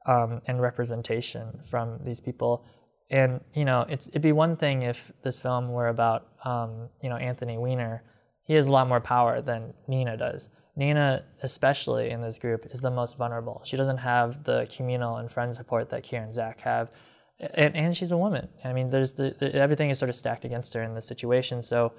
um, 0.05 0.41
and 0.47 0.61
representation 0.61 1.59
from 1.69 1.99
these 2.03 2.21
people 2.21 2.65
and 3.13 3.41
you 3.53 3.63
know, 3.63 3.85
it'd 3.87 4.21
be 4.21 4.31
one 4.31 4.55
thing 4.55 4.81
if 4.81 5.11
this 5.23 5.39
film 5.39 5.71
were 5.71 5.89
about 5.89 6.27
um, 6.43 6.89
you 7.01 7.09
know 7.09 7.15
Anthony 7.15 7.57
Weiner. 7.57 8.03
He 8.45 8.55
has 8.55 8.67
a 8.67 8.71
lot 8.71 8.87
more 8.87 8.99
power 8.99 9.39
than 9.39 9.73
Nina 9.87 10.17
does. 10.17 10.49
Nina, 10.75 11.23
especially 11.43 12.09
in 12.09 12.21
this 12.21 12.39
group, 12.39 12.65
is 12.71 12.81
the 12.81 12.89
most 12.89 13.17
vulnerable. 13.17 13.61
She 13.63 13.77
doesn't 13.77 13.97
have 13.97 14.43
the 14.43 14.67
communal 14.75 15.17
and 15.17 15.31
friend 15.31 15.53
support 15.53 15.89
that 15.91 16.03
Keir 16.03 16.23
and 16.23 16.33
Zach 16.33 16.59
have, 16.61 16.89
and, 17.53 17.75
and 17.75 17.97
she's 17.97 18.11
a 18.11 18.17
woman. 18.17 18.47
I 18.63 18.73
mean, 18.73 18.89
there's 18.89 19.13
the, 19.13 19.35
the, 19.39 19.53
everything 19.55 19.89
is 19.89 19.99
sort 19.99 20.09
of 20.09 20.15
stacked 20.15 20.45
against 20.45 20.73
her 20.73 20.83
in 20.83 20.93
this 20.95 21.07
situation. 21.07 21.61
So, 21.61 21.93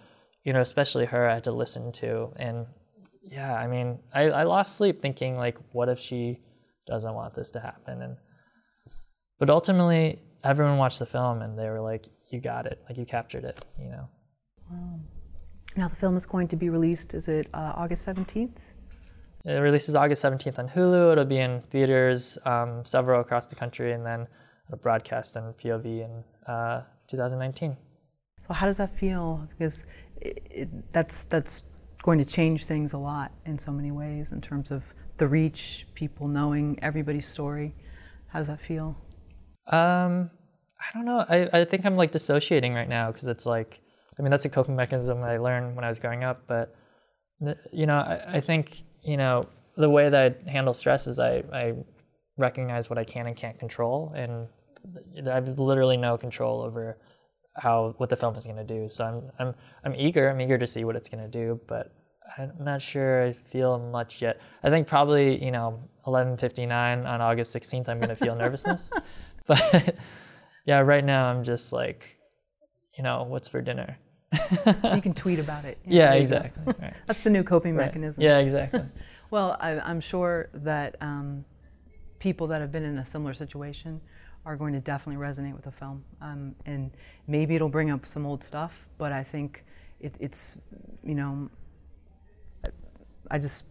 you 0.44 0.52
know, 0.52 0.60
especially 0.60 1.06
her, 1.06 1.28
I 1.28 1.34
had 1.34 1.44
to 1.44 1.52
listen 1.52 1.92
to, 1.92 2.32
and 2.36 2.66
yeah, 3.22 3.54
I 3.54 3.66
mean, 3.66 3.98
I, 4.12 4.24
I 4.24 4.42
lost 4.44 4.76
sleep 4.76 5.00
thinking 5.00 5.36
like, 5.36 5.56
what 5.72 5.88
if 5.88 5.98
she 5.98 6.40
doesn't 6.86 7.14
want 7.14 7.34
this 7.34 7.50
to 7.52 7.60
happen? 7.60 8.02
And 8.02 8.16
but 9.38 9.50
ultimately, 9.50 10.20
everyone 10.44 10.78
watched 10.78 10.98
the 10.98 11.06
film 11.06 11.42
and 11.42 11.58
they 11.58 11.68
were 11.68 11.80
like, 11.80 12.06
"You 12.30 12.40
got 12.40 12.66
it! 12.66 12.82
Like 12.88 12.98
you 12.98 13.06
captured 13.06 13.44
it!" 13.44 13.64
You 13.78 13.90
know. 13.90 14.08
Wow. 14.70 15.00
Now 15.76 15.88
the 15.88 15.96
film 15.96 16.16
is 16.16 16.26
going 16.26 16.48
to 16.48 16.56
be 16.56 16.68
released. 16.68 17.14
Is 17.14 17.28
it 17.28 17.48
uh, 17.52 17.72
August 17.74 18.04
seventeenth? 18.04 18.72
It 19.44 19.58
releases 19.58 19.94
August 19.96 20.22
seventeenth 20.22 20.58
on 20.58 20.68
Hulu. 20.68 21.12
It'll 21.12 21.24
be 21.24 21.38
in 21.38 21.62
theaters, 21.70 22.38
um, 22.44 22.84
several 22.84 23.20
across 23.20 23.46
the 23.46 23.54
country, 23.54 23.92
and 23.92 24.06
then 24.06 24.26
a 24.72 24.76
broadcast 24.76 25.36
on 25.36 25.52
POV 25.54 25.84
in 26.04 26.24
uh, 26.52 26.82
2019. 27.08 27.76
So 28.46 28.54
how 28.54 28.66
does 28.66 28.76
that 28.76 28.94
feel? 28.96 29.46
Because 29.50 29.84
it, 30.20 30.42
it, 30.50 30.92
that's 30.92 31.24
that's 31.24 31.62
going 32.02 32.18
to 32.18 32.24
change 32.24 32.66
things 32.66 32.92
a 32.92 32.98
lot 32.98 33.32
in 33.46 33.58
so 33.58 33.72
many 33.72 33.90
ways 33.90 34.32
in 34.32 34.40
terms 34.40 34.70
of 34.70 34.92
the 35.16 35.26
reach, 35.26 35.86
people 35.94 36.28
knowing 36.28 36.78
everybody's 36.82 37.26
story. 37.26 37.74
How 38.26 38.40
does 38.40 38.48
that 38.48 38.60
feel? 38.60 38.96
Um, 39.68 40.30
I 40.78 40.92
don't 40.92 41.06
know. 41.06 41.24
I, 41.26 41.48
I 41.60 41.64
think 41.64 41.86
I'm 41.86 41.96
like 41.96 42.12
dissociating 42.12 42.74
right 42.74 42.88
now 42.88 43.10
because 43.10 43.26
it's 43.26 43.46
like, 43.46 43.80
I 44.18 44.22
mean, 44.22 44.30
that's 44.30 44.44
a 44.44 44.50
coping 44.50 44.76
mechanism 44.76 45.22
I 45.22 45.38
learned 45.38 45.76
when 45.76 45.84
I 45.84 45.88
was 45.88 45.98
growing 45.98 46.24
up. 46.24 46.42
But, 46.46 46.74
you 47.72 47.86
know, 47.86 47.96
I, 47.96 48.36
I 48.36 48.40
think, 48.40 48.82
you 49.02 49.16
know, 49.16 49.44
the 49.76 49.88
way 49.88 50.08
that 50.10 50.42
I 50.46 50.50
handle 50.50 50.74
stress 50.74 51.06
is 51.06 51.18
I, 51.18 51.42
I 51.52 51.74
recognize 52.36 52.90
what 52.90 52.98
I 52.98 53.04
can 53.04 53.26
and 53.26 53.36
can't 53.36 53.58
control. 53.58 54.12
And 54.14 54.48
I 55.28 55.34
have 55.34 55.58
literally 55.58 55.96
no 55.96 56.16
control 56.16 56.62
over 56.62 56.98
how, 57.56 57.94
what 57.98 58.10
the 58.10 58.16
film 58.16 58.34
is 58.34 58.44
going 58.46 58.56
to 58.56 58.64
do. 58.64 58.88
So 58.88 59.04
I'm, 59.04 59.30
I'm, 59.38 59.54
I'm 59.84 59.94
eager. 59.96 60.28
I'm 60.28 60.40
eager 60.40 60.58
to 60.58 60.66
see 60.66 60.84
what 60.84 60.96
it's 60.96 61.08
going 61.08 61.22
to 61.22 61.30
do. 61.30 61.60
But 61.66 61.92
I'm 62.38 62.52
not 62.58 62.82
sure 62.82 63.26
I 63.26 63.32
feel 63.32 63.78
much 63.78 64.22
yet. 64.22 64.40
I 64.62 64.70
think 64.70 64.86
probably, 64.86 65.42
you 65.44 65.50
know, 65.50 65.80
11:59 66.06 67.06
on 67.06 67.20
August 67.20 67.54
16th, 67.54 67.88
I'm 67.88 67.98
going 67.98 68.08
to 68.08 68.16
feel 68.16 68.34
nervousness. 68.34 68.92
But 69.46 69.96
yeah, 70.64 70.78
right 70.78 71.04
now 71.04 71.26
I'm 71.26 71.44
just 71.44 71.70
like, 71.70 72.18
you 72.96 73.04
know, 73.04 73.24
what's 73.24 73.46
for 73.46 73.60
dinner? 73.60 73.98
you 74.32 75.02
can 75.02 75.12
tweet 75.14 75.38
about 75.38 75.66
it. 75.66 75.76
Yeah, 75.86 76.14
exactly. 76.14 76.72
Right. 76.80 76.94
That's 77.06 77.22
the 77.22 77.28
new 77.28 77.44
coping 77.44 77.76
right. 77.76 77.88
mechanism. 77.88 78.22
Yeah, 78.22 78.38
exactly. 78.38 78.80
well, 79.30 79.58
I, 79.60 79.90
am 79.90 80.00
sure 80.00 80.48
that 80.54 80.96
um, 81.02 81.44
people 82.18 82.46
that 82.48 82.60
have 82.60 82.72
been 82.72 82.84
in 82.84 82.98
a 82.98 83.06
similar 83.06 83.34
situation 83.34 84.00
are 84.46 84.56
going 84.56 84.72
to 84.72 84.80
definitely 84.80 85.22
resonate 85.22 85.54
with 85.54 85.64
the 85.64 85.70
film. 85.70 86.04
Um, 86.20 86.54
and 86.66 86.90
maybe 87.26 87.54
it'll 87.54 87.68
bring 87.68 87.90
up 87.90 88.06
some 88.06 88.26
old 88.26 88.44
stuff, 88.44 88.86
but 88.98 89.12
I 89.12 89.22
think 89.22 89.64
it, 90.00 90.14
it's, 90.20 90.58
you 91.02 91.14
know, 91.14 91.48
I 93.30 93.38
just, 93.38 93.64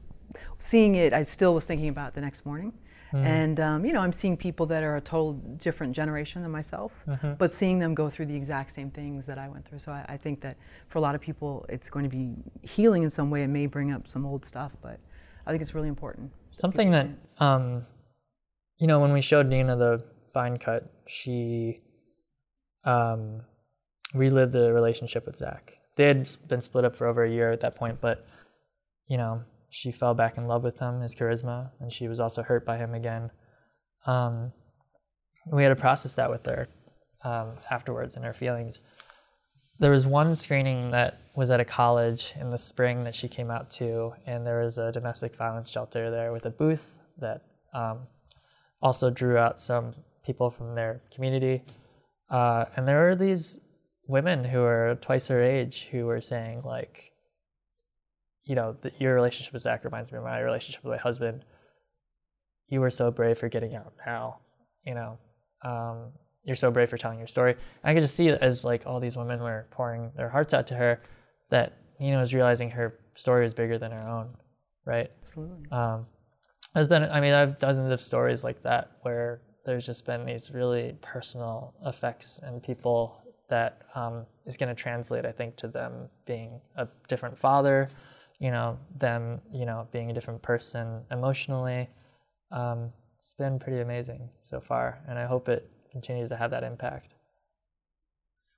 seeing 0.58 0.96
it, 0.96 1.14
I 1.14 1.24
still 1.24 1.54
was 1.54 1.66
thinking 1.66 1.90
about 1.90 2.10
it 2.10 2.14
the 2.16 2.22
next 2.22 2.46
morning. 2.46 2.74
Mm. 3.14 3.26
And 3.26 3.60
um, 3.60 3.86
you 3.86 3.94
know, 3.94 4.00
I'm 4.00 4.12
seeing 4.12 4.36
people 4.36 4.66
that 4.68 4.84
are 4.84 4.96
a 4.96 5.02
total 5.02 5.34
different 5.34 5.96
generation 5.96 6.42
than 6.42 6.50
myself, 6.52 6.92
mm-hmm. 7.08 7.34
but 7.34 7.54
seeing 7.54 7.78
them 7.78 7.94
go 7.94 8.10
through 8.10 8.26
the 8.26 8.36
exact 8.36 8.74
same 8.74 8.90
things 8.90 9.26
that 9.28 9.38
I 9.38 9.48
went 9.48 9.68
through. 9.68 9.80
So 9.80 9.92
I, 9.92 10.04
I, 10.10 10.18
think 10.18 10.42
that 10.42 10.58
for 10.88 10.98
a 10.98 11.02
lot 11.02 11.14
of 11.14 11.22
people, 11.22 11.64
it's 11.70 11.92
going 11.92 12.10
to 12.10 12.10
be 12.10 12.34
healing 12.64 13.04
in 13.04 13.12
some 13.12 13.30
way. 13.30 13.44
It 13.44 13.50
may 13.50 13.68
bring 13.68 13.92
up 13.92 14.08
some 14.08 14.26
old 14.26 14.44
stuff, 14.44 14.72
but 14.82 15.00
I 15.46 15.52
think 15.52 15.62
it's 15.62 15.76
really 15.76 15.90
important. 15.90 16.32
Something 16.50 16.90
that, 16.90 17.08
um, 17.38 17.86
you 18.78 18.88
know, 18.88 19.00
when 19.00 19.14
we 19.14 19.22
showed 19.22 19.48
Nina 19.48 19.76
the 19.76 20.04
fine 20.34 20.58
cut, 20.58 20.92
she 21.08 21.82
um, 22.84 23.42
relived 24.14 24.54
the 24.54 24.74
relationship 24.74 25.26
with 25.26 25.38
Zach. 25.38 25.74
They 25.96 26.08
had 26.08 26.28
been 26.48 26.62
split 26.62 26.86
up 26.86 26.96
for 26.96 27.08
over 27.08 27.24
a 27.24 27.30
year 27.30 27.52
at 27.52 27.62
that 27.62 27.76
point, 27.76 28.00
but 28.02 28.26
you 29.08 29.18
know, 29.18 29.44
she 29.70 29.92
fell 29.92 30.14
back 30.14 30.38
in 30.38 30.48
love 30.48 30.64
with 30.64 30.80
him, 30.80 31.02
his 31.02 31.16
charisma, 31.16 31.72
and 31.80 31.92
she 31.92 32.08
was 32.08 32.20
also 32.20 32.44
hurt 32.44 32.66
by 32.66 32.78
him 32.78 32.94
again. 32.94 33.32
Um, 34.06 34.52
we 35.52 35.64
had 35.64 35.70
to 35.70 35.76
process 35.76 36.16
that 36.16 36.30
with 36.30 36.46
her 36.46 36.68
um, 37.24 37.54
afterwards 37.70 38.16
and 38.16 38.24
her 38.24 38.34
feelings. 38.34 38.82
There 39.80 39.92
was 39.92 40.06
one 40.06 40.36
screening 40.36 40.92
that 40.92 41.20
was 41.36 41.52
at 41.52 41.60
a 41.60 41.66
college 41.66 42.34
in 42.40 42.52
the 42.52 42.58
spring 42.58 43.04
that 43.04 43.16
she 43.16 43.28
came 43.28 43.50
out 43.50 43.70
to, 43.72 44.14
and 44.26 44.46
there 44.46 44.62
was 44.64 44.78
a 44.78 44.92
domestic 44.92 45.36
violence 45.36 45.70
shelter 45.70 46.12
there 46.12 46.32
with 46.32 46.46
a 46.46 46.52
booth 46.52 46.98
that 47.18 47.42
um, 47.74 48.08
also 48.84 49.10
drew 49.10 49.38
out 49.38 49.60
some 49.60 49.96
people 50.26 50.52
from 50.52 50.74
their 50.74 51.02
community. 51.12 51.64
Uh, 52.30 52.66
and 52.76 52.88
there 52.88 53.08
were 53.08 53.16
these 53.16 53.60
women 54.08 54.44
who 54.44 54.60
were 54.60 54.98
twice 55.02 55.28
her 55.30 55.42
age 55.42 55.88
who 55.90 56.06
were 56.06 56.22
saying, 56.22 56.62
like, 56.66 57.12
you 58.44 58.56
know, 58.56 58.76
the, 58.82 58.92
your 59.00 59.16
relationship 59.16 59.54
with 59.54 59.62
Zach 59.62 59.86
reminds 59.86 60.12
me 60.12 60.18
of 60.18 60.26
my 60.26 60.40
relationship 60.40 60.84
with 60.84 60.92
my 60.92 60.98
husband. 60.98 61.46
You 62.68 62.82
were 62.82 62.90
so 62.90 63.10
brave 63.10 63.38
for 63.38 63.48
getting 63.48 63.74
out 63.76 63.94
now, 64.06 64.40
you 64.86 64.94
know. 64.94 65.18
Um, 65.64 66.12
you're 66.44 66.58
so 66.58 66.70
brave 66.70 66.90
for 66.90 66.98
telling 66.98 67.20
your 67.20 67.28
story. 67.28 67.54
And 67.54 67.90
I 67.90 67.94
could 67.94 68.04
just 68.04 68.16
see 68.16 68.28
as 68.28 68.66
like 68.66 68.84
all 68.86 69.00
these 69.00 69.16
women 69.16 69.42
were 69.42 69.66
pouring 69.72 70.12
their 70.18 70.30
hearts 70.30 70.54
out 70.54 70.68
to 70.68 70.76
her 70.76 71.02
that 71.52 71.78
Nina 72.02 72.20
was 72.20 72.34
realizing 72.34 72.70
her 72.72 73.00
story 73.16 73.44
was 73.44 73.54
bigger 73.54 73.78
than 73.78 73.92
her 73.92 74.06
own, 74.06 74.36
right? 74.86 75.10
Absolutely. 75.24 75.72
Um, 75.72 76.06
there's 76.74 76.88
been, 76.88 77.04
I 77.04 77.22
mean, 77.22 77.34
I 77.34 77.40
have 77.40 77.60
dozens 77.60 77.92
of 77.92 78.02
stories 78.02 78.44
like 78.44 78.64
that 78.64 78.92
where 79.02 79.42
there's 79.66 79.86
just 79.86 80.06
been 80.06 80.26
these 80.26 80.52
really 80.52 80.96
personal 81.02 81.74
effects 81.86 82.40
and 82.44 82.62
people 82.62 83.22
that 83.50 83.84
um, 83.96 84.26
is 84.46 84.58
going 84.58 84.74
to 84.74 84.82
translate, 84.82 85.26
I 85.26 85.32
think, 85.32 85.56
to 85.58 85.68
them 85.68 86.10
being 86.26 86.60
a 86.76 86.88
different 87.08 87.38
father, 87.38 87.90
you 88.40 88.52
know, 88.52 88.78
them, 88.98 89.42
you 89.54 89.66
know, 89.66 89.88
being 89.92 90.10
a 90.10 90.14
different 90.14 90.42
person 90.42 91.02
emotionally. 91.12 91.90
Um, 92.52 92.92
it's 93.18 93.36
been 93.36 93.60
pretty 93.60 93.82
amazing 93.82 94.30
so 94.42 94.60
far, 94.60 95.00
and 95.08 95.18
I 95.18 95.26
hope 95.26 95.48
it 95.48 95.70
continues 95.92 96.30
to 96.30 96.36
have 96.36 96.52
that 96.52 96.64
impact. 96.64 97.14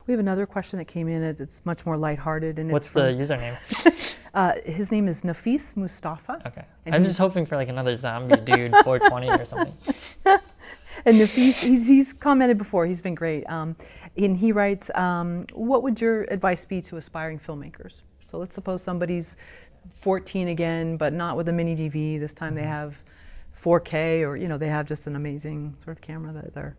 We 0.08 0.12
have 0.12 0.20
another 0.20 0.46
question 0.46 0.78
that 0.80 0.86
came 0.86 1.08
in. 1.08 1.24
It's 1.24 1.66
much 1.66 1.86
more 1.86 1.98
lighthearted, 1.98 2.60
and 2.60 2.72
What's 2.72 2.92
the 2.92 3.02
username? 3.02 4.16
uh, 4.34 4.54
his 4.64 4.92
name 4.92 5.08
is 5.08 5.24
Nafis 5.24 5.76
Mustafa. 5.76 6.42
Okay, 6.46 6.64
I'm 6.86 7.04
just 7.04 7.18
hoping 7.18 7.46
for 7.46 7.56
like 7.56 7.70
another 7.70 7.96
zombie 7.96 8.38
dude 8.38 8.76
420 8.84 9.30
or 9.30 9.46
something. 9.46 9.74
And 11.06 11.18
Nafis, 11.18 11.62
he's, 11.62 11.88
he's 11.88 12.14
commented 12.14 12.58
before. 12.58 12.88
He's 12.88 13.02
been 13.02 13.16
great. 13.16 13.44
Um, 13.50 13.76
and 14.18 14.38
he 14.38 14.52
writes, 14.52 14.90
um, 14.96 15.46
"What 15.54 15.84
would 15.84 16.00
your 16.00 16.24
advice 16.24 16.66
be 16.66 16.82
to 16.84 16.98
aspiring 16.98 17.38
filmmakers?" 17.38 18.02
So 18.28 18.40
let's 18.40 18.56
suppose 18.56 18.82
somebody's 18.82 19.36
14 20.02 20.48
again, 20.48 20.98
but 20.98 21.14
not 21.14 21.38
with 21.38 21.50
a 21.50 21.52
mini 21.52 21.76
DV. 21.76 22.20
This 22.20 22.34
time 22.34 22.56
they 22.56 22.64
have 22.64 22.98
4K, 23.62 24.22
or 24.22 24.38
you 24.38 24.48
know, 24.48 24.58
they 24.58 24.70
have 24.70 24.88
just 24.88 25.06
an 25.06 25.16
amazing 25.16 25.76
sort 25.84 25.96
of 25.98 26.02
camera 26.02 26.34
that 26.34 26.54
they're. 26.54 26.76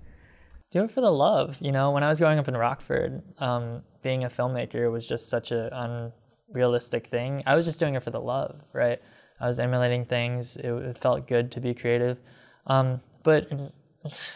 Do 0.70 0.84
it 0.84 0.90
for 0.90 1.00
the 1.00 1.10
love. 1.10 1.58
You 1.60 1.72
know, 1.72 1.90
when 1.90 2.02
I 2.02 2.08
was 2.08 2.18
growing 2.18 2.38
up 2.38 2.48
in 2.48 2.56
Rockford, 2.56 3.22
um, 3.38 3.82
being 4.02 4.24
a 4.24 4.28
filmmaker 4.28 4.90
was 4.90 5.06
just 5.06 5.28
such 5.28 5.52
an 5.52 5.70
unrealistic 6.52 7.06
thing. 7.08 7.42
I 7.46 7.54
was 7.54 7.64
just 7.64 7.80
doing 7.80 7.94
it 7.94 8.02
for 8.02 8.10
the 8.10 8.20
love, 8.20 8.60
right? 8.72 9.00
I 9.40 9.46
was 9.46 9.58
emulating 9.58 10.04
things. 10.04 10.56
It, 10.56 10.70
it 10.70 10.98
felt 10.98 11.28
good 11.28 11.52
to 11.52 11.60
be 11.60 11.74
creative. 11.74 12.18
Um, 12.66 13.00
but 13.22 13.48
in, 13.50 13.70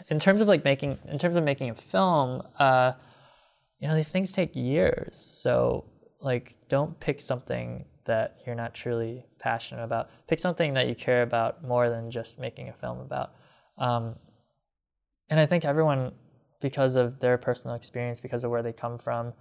in 0.09 0.19
terms 0.19 0.41
of 0.41 0.49
like 0.49 0.65
making, 0.65 0.99
in 1.09 1.19
terms 1.19 1.37
of 1.37 1.45
making 1.45 1.71
a 1.71 1.75
film, 1.75 2.43
uh, 2.59 2.93
you 3.79 3.89
know, 3.89 3.95
these 3.95 4.13
things 4.13 4.33
take 4.33 4.55
years. 4.55 5.17
So 5.17 5.87
like, 6.21 6.57
don't 6.69 6.99
pick 7.01 7.21
something 7.21 7.87
that 8.05 8.41
you're 8.45 8.55
not 8.55 8.75
truly 8.75 9.25
passionate 9.39 9.85
about. 9.85 10.11
Pick 10.29 10.39
something 10.39 10.75
that 10.75 10.89
you 10.89 10.95
care 10.95 11.23
about 11.23 11.65
more 11.65 11.89
than 11.89 12.11
just 12.11 12.39
making 12.39 12.69
a 12.69 12.73
film 12.73 13.01
about. 13.01 13.33
Um, 13.79 14.17
and 15.31 15.41
I 15.41 15.47
think 15.47 15.65
everyone, 15.65 16.13
because 16.61 16.97
of 16.97 17.21
their 17.21 17.39
personal 17.39 17.77
experience, 17.77 18.21
because 18.21 18.45
of 18.45 18.51
where 18.51 18.63
they 18.63 18.73
come 18.73 18.99
from, 18.99 19.33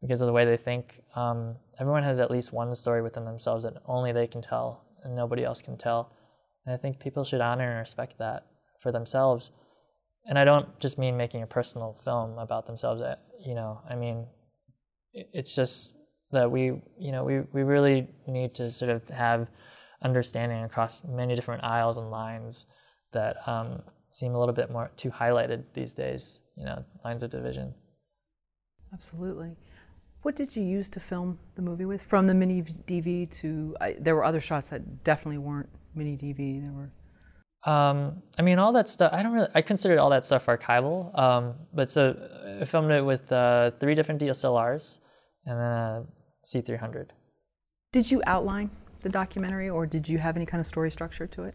because 0.00 0.20
of 0.20 0.26
the 0.26 0.32
way 0.32 0.44
they 0.44 0.56
think, 0.56 1.00
um, 1.14 1.56
everyone 1.78 2.02
has 2.02 2.18
at 2.18 2.30
least 2.30 2.52
one 2.52 2.74
story 2.74 3.02
within 3.02 3.24
themselves 3.24 3.64
that 3.64 3.74
only 3.86 4.12
they 4.12 4.26
can 4.26 4.42
tell 4.42 4.84
and 5.02 5.14
nobody 5.14 5.44
else 5.44 5.62
can 5.62 5.76
tell. 5.76 6.12
And 6.66 6.74
I 6.74 6.78
think 6.78 6.98
people 6.98 7.24
should 7.24 7.40
honor 7.40 7.70
and 7.70 7.78
respect 7.78 8.18
that 8.18 8.46
for 8.80 8.90
themselves. 8.90 9.52
And 10.26 10.38
I 10.38 10.44
don't 10.44 10.78
just 10.80 10.98
mean 10.98 11.16
making 11.16 11.42
a 11.42 11.46
personal 11.46 11.94
film 12.04 12.38
about 12.38 12.66
themselves. 12.66 13.02
uh, 13.02 13.16
You 13.44 13.54
know, 13.54 13.80
I 13.88 13.94
mean, 13.94 14.26
it's 15.12 15.54
just 15.54 15.96
that 16.32 16.50
we, 16.50 16.82
you 16.98 17.12
know, 17.12 17.24
we, 17.24 17.40
we 17.52 17.62
really 17.62 18.08
need 18.26 18.54
to 18.56 18.70
sort 18.70 18.90
of 18.90 19.08
have 19.08 19.48
understanding 20.02 20.64
across 20.64 21.04
many 21.04 21.34
different 21.34 21.64
aisles 21.64 21.96
and 21.96 22.10
lines 22.10 22.66
that 23.12 23.36
um, 23.46 23.82
seem 24.14 24.34
a 24.34 24.38
little 24.38 24.54
bit 24.54 24.70
more 24.70 24.90
too 24.96 25.10
highlighted 25.10 25.64
these 25.74 25.92
days. 25.92 26.40
You 26.56 26.64
know, 26.64 26.84
lines 27.04 27.22
of 27.24 27.30
division. 27.30 27.74
Absolutely. 28.92 29.56
What 30.22 30.36
did 30.36 30.54
you 30.54 30.62
use 30.62 30.88
to 30.90 31.00
film 31.00 31.38
the 31.56 31.62
movie 31.62 31.84
with? 31.84 32.00
From 32.00 32.26
the 32.28 32.34
mini 32.34 32.62
DV 32.62 33.28
to, 33.40 33.76
I, 33.80 33.96
there 33.98 34.14
were 34.14 34.24
other 34.24 34.40
shots 34.40 34.70
that 34.70 35.02
definitely 35.02 35.38
weren't 35.38 35.68
mini 35.94 36.16
DV. 36.16 36.62
There 36.62 36.72
were. 36.72 36.90
Um, 37.70 38.22
I 38.38 38.42
mean, 38.42 38.58
all 38.58 38.72
that 38.72 38.88
stuff. 38.88 39.12
I 39.12 39.22
don't 39.22 39.32
really. 39.32 39.48
I 39.54 39.62
considered 39.62 39.98
all 39.98 40.10
that 40.10 40.24
stuff 40.24 40.46
archival. 40.46 41.18
Um, 41.18 41.54
but 41.72 41.90
so 41.90 42.16
I 42.60 42.64
filmed 42.64 42.92
it 42.92 43.04
with 43.04 43.30
uh, 43.32 43.72
three 43.80 43.96
different 43.96 44.20
DSLRs 44.20 45.00
and 45.44 45.58
then 45.58 45.72
a 45.72 46.06
C300. 46.46 47.08
Did 47.92 48.10
you 48.10 48.22
outline 48.26 48.70
the 49.02 49.08
documentary, 49.08 49.68
or 49.68 49.86
did 49.86 50.08
you 50.08 50.18
have 50.18 50.36
any 50.36 50.46
kind 50.46 50.60
of 50.60 50.66
story 50.66 50.90
structure 50.90 51.26
to 51.26 51.44
it? 51.44 51.54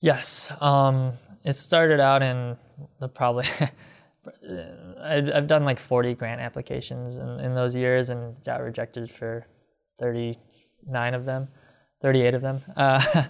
Yes. 0.00 0.50
Um, 0.60 1.12
it 1.44 1.52
started 1.54 2.00
out 2.00 2.22
in 2.22 2.56
the 3.00 3.08
probably. 3.08 3.46
I've 5.02 5.46
done 5.46 5.64
like 5.64 5.78
40 5.78 6.14
grant 6.14 6.40
applications 6.40 7.16
in, 7.16 7.40
in 7.40 7.54
those 7.54 7.74
years 7.74 8.10
and 8.10 8.36
got 8.44 8.60
rejected 8.60 9.10
for 9.10 9.46
39 9.98 11.14
of 11.14 11.24
them, 11.24 11.48
38 12.02 12.34
of 12.34 12.42
them. 12.42 12.60
Uh, 12.76 13.24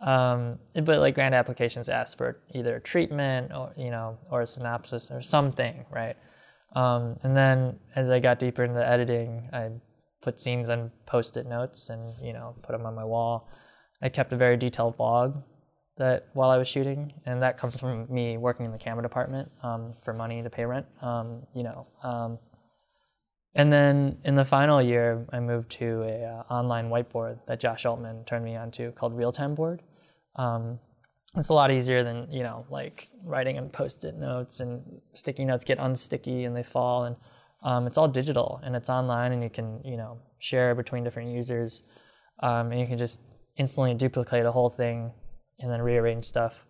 um, 0.00 0.58
but 0.74 0.98
like 0.98 1.14
grant 1.14 1.34
applications 1.34 1.88
ask 1.88 2.18
for 2.18 2.40
either 2.54 2.78
treatment 2.80 3.52
or 3.52 3.72
you 3.76 3.90
know 3.90 4.18
or 4.30 4.42
a 4.42 4.46
synopsis 4.46 5.10
or 5.10 5.22
something, 5.22 5.84
right? 5.90 6.16
Um, 6.76 7.18
and 7.22 7.36
then 7.36 7.78
as 7.96 8.10
I 8.10 8.20
got 8.20 8.38
deeper 8.38 8.64
into 8.64 8.76
the 8.76 8.86
editing, 8.86 9.48
I 9.52 9.70
put 10.20 10.38
scenes 10.38 10.68
on 10.68 10.90
post-it 11.06 11.46
notes 11.46 11.88
and 11.88 12.14
you 12.22 12.34
know 12.34 12.54
put 12.62 12.72
them 12.72 12.86
on 12.86 12.94
my 12.94 13.04
wall. 13.04 13.48
I 14.02 14.10
kept 14.10 14.32
a 14.32 14.36
very 14.36 14.56
detailed 14.56 14.98
log 14.98 15.42
that 15.98 16.28
while 16.32 16.50
I 16.50 16.56
was 16.56 16.68
shooting, 16.68 17.12
and 17.26 17.42
that 17.42 17.58
comes 17.58 17.78
from 17.78 18.06
me 18.08 18.38
working 18.38 18.64
in 18.64 18.72
the 18.72 18.78
camera 18.78 19.02
department 19.02 19.50
um, 19.62 19.94
for 20.02 20.12
money 20.14 20.42
to 20.42 20.50
pay 20.50 20.64
rent. 20.64 20.86
Um, 21.02 21.42
you 21.54 21.62
know, 21.62 21.86
um, 22.02 22.38
and 23.54 23.72
then 23.72 24.18
in 24.24 24.34
the 24.34 24.44
final 24.44 24.80
year, 24.80 25.26
I 25.32 25.40
moved 25.40 25.70
to 25.72 26.02
a 26.02 26.24
uh, 26.24 26.52
online 26.52 26.88
whiteboard 26.88 27.44
that 27.46 27.60
Josh 27.60 27.84
Altman 27.84 28.24
turned 28.24 28.44
me 28.44 28.56
onto 28.56 28.92
called 28.92 29.16
Real 29.16 29.32
Time 29.32 29.54
Board. 29.54 29.82
Um, 30.36 30.78
it's 31.36 31.48
a 31.48 31.54
lot 31.54 31.70
easier 31.70 32.02
than 32.02 32.30
you 32.30 32.42
know, 32.42 32.64
like 32.70 33.08
writing 33.24 33.58
on 33.58 33.68
post-it 33.68 34.16
notes 34.16 34.60
and 34.60 35.00
sticky 35.14 35.44
notes 35.44 35.64
get 35.64 35.78
unsticky 35.78 36.46
and 36.46 36.56
they 36.56 36.62
fall, 36.62 37.04
and 37.04 37.16
um, 37.62 37.86
it's 37.86 37.98
all 37.98 38.08
digital 38.08 38.60
and 38.62 38.76
it's 38.76 38.88
online, 38.88 39.32
and 39.32 39.42
you 39.42 39.50
can 39.50 39.80
you 39.84 39.96
know 39.96 40.18
share 40.38 40.74
between 40.74 41.02
different 41.02 41.30
users, 41.30 41.82
um, 42.40 42.70
and 42.70 42.80
you 42.80 42.86
can 42.86 42.98
just 42.98 43.20
instantly 43.56 43.92
duplicate 43.94 44.46
a 44.46 44.52
whole 44.52 44.70
thing 44.70 45.12
and 45.60 45.70
then 45.70 45.82
rearrange 45.82 46.24
stuff. 46.24 46.66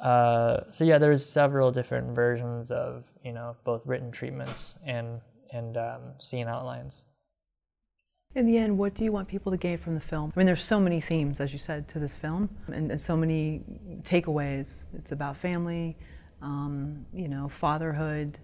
Uh, 0.00 0.60
so 0.70 0.84
yeah, 0.84 0.98
there's 0.98 1.24
several 1.24 1.70
different 1.70 2.14
versions 2.14 2.70
of 2.72 3.06
you 3.24 3.32
know 3.32 3.56
both 3.64 3.86
written 3.86 4.10
treatments 4.10 4.78
and 4.84 5.20
and 5.52 5.76
um, 5.76 6.00
scene 6.20 6.48
outlines. 6.48 7.04
In 8.34 8.46
the 8.46 8.56
end, 8.56 8.78
what 8.78 8.94
do 8.94 9.04
you 9.04 9.12
want 9.12 9.28
people 9.28 9.52
to 9.52 9.58
gain 9.58 9.76
from 9.76 9.94
the 9.94 10.00
film? 10.00 10.32
I 10.34 10.40
mean, 10.40 10.46
there's 10.46 10.62
so 10.62 10.80
many 10.80 11.00
themes, 11.00 11.38
as 11.38 11.52
you 11.52 11.58
said, 11.58 11.86
to 11.88 11.98
this 11.98 12.16
film, 12.16 12.48
and, 12.68 12.90
and 12.90 13.00
so 13.00 13.14
many 13.14 13.60
takeaways. 14.04 14.84
It's 14.94 15.12
about 15.12 15.36
family, 15.36 15.98
um, 16.40 17.04
you 17.12 17.28
know, 17.28 17.46
fatherhood, 17.46 18.38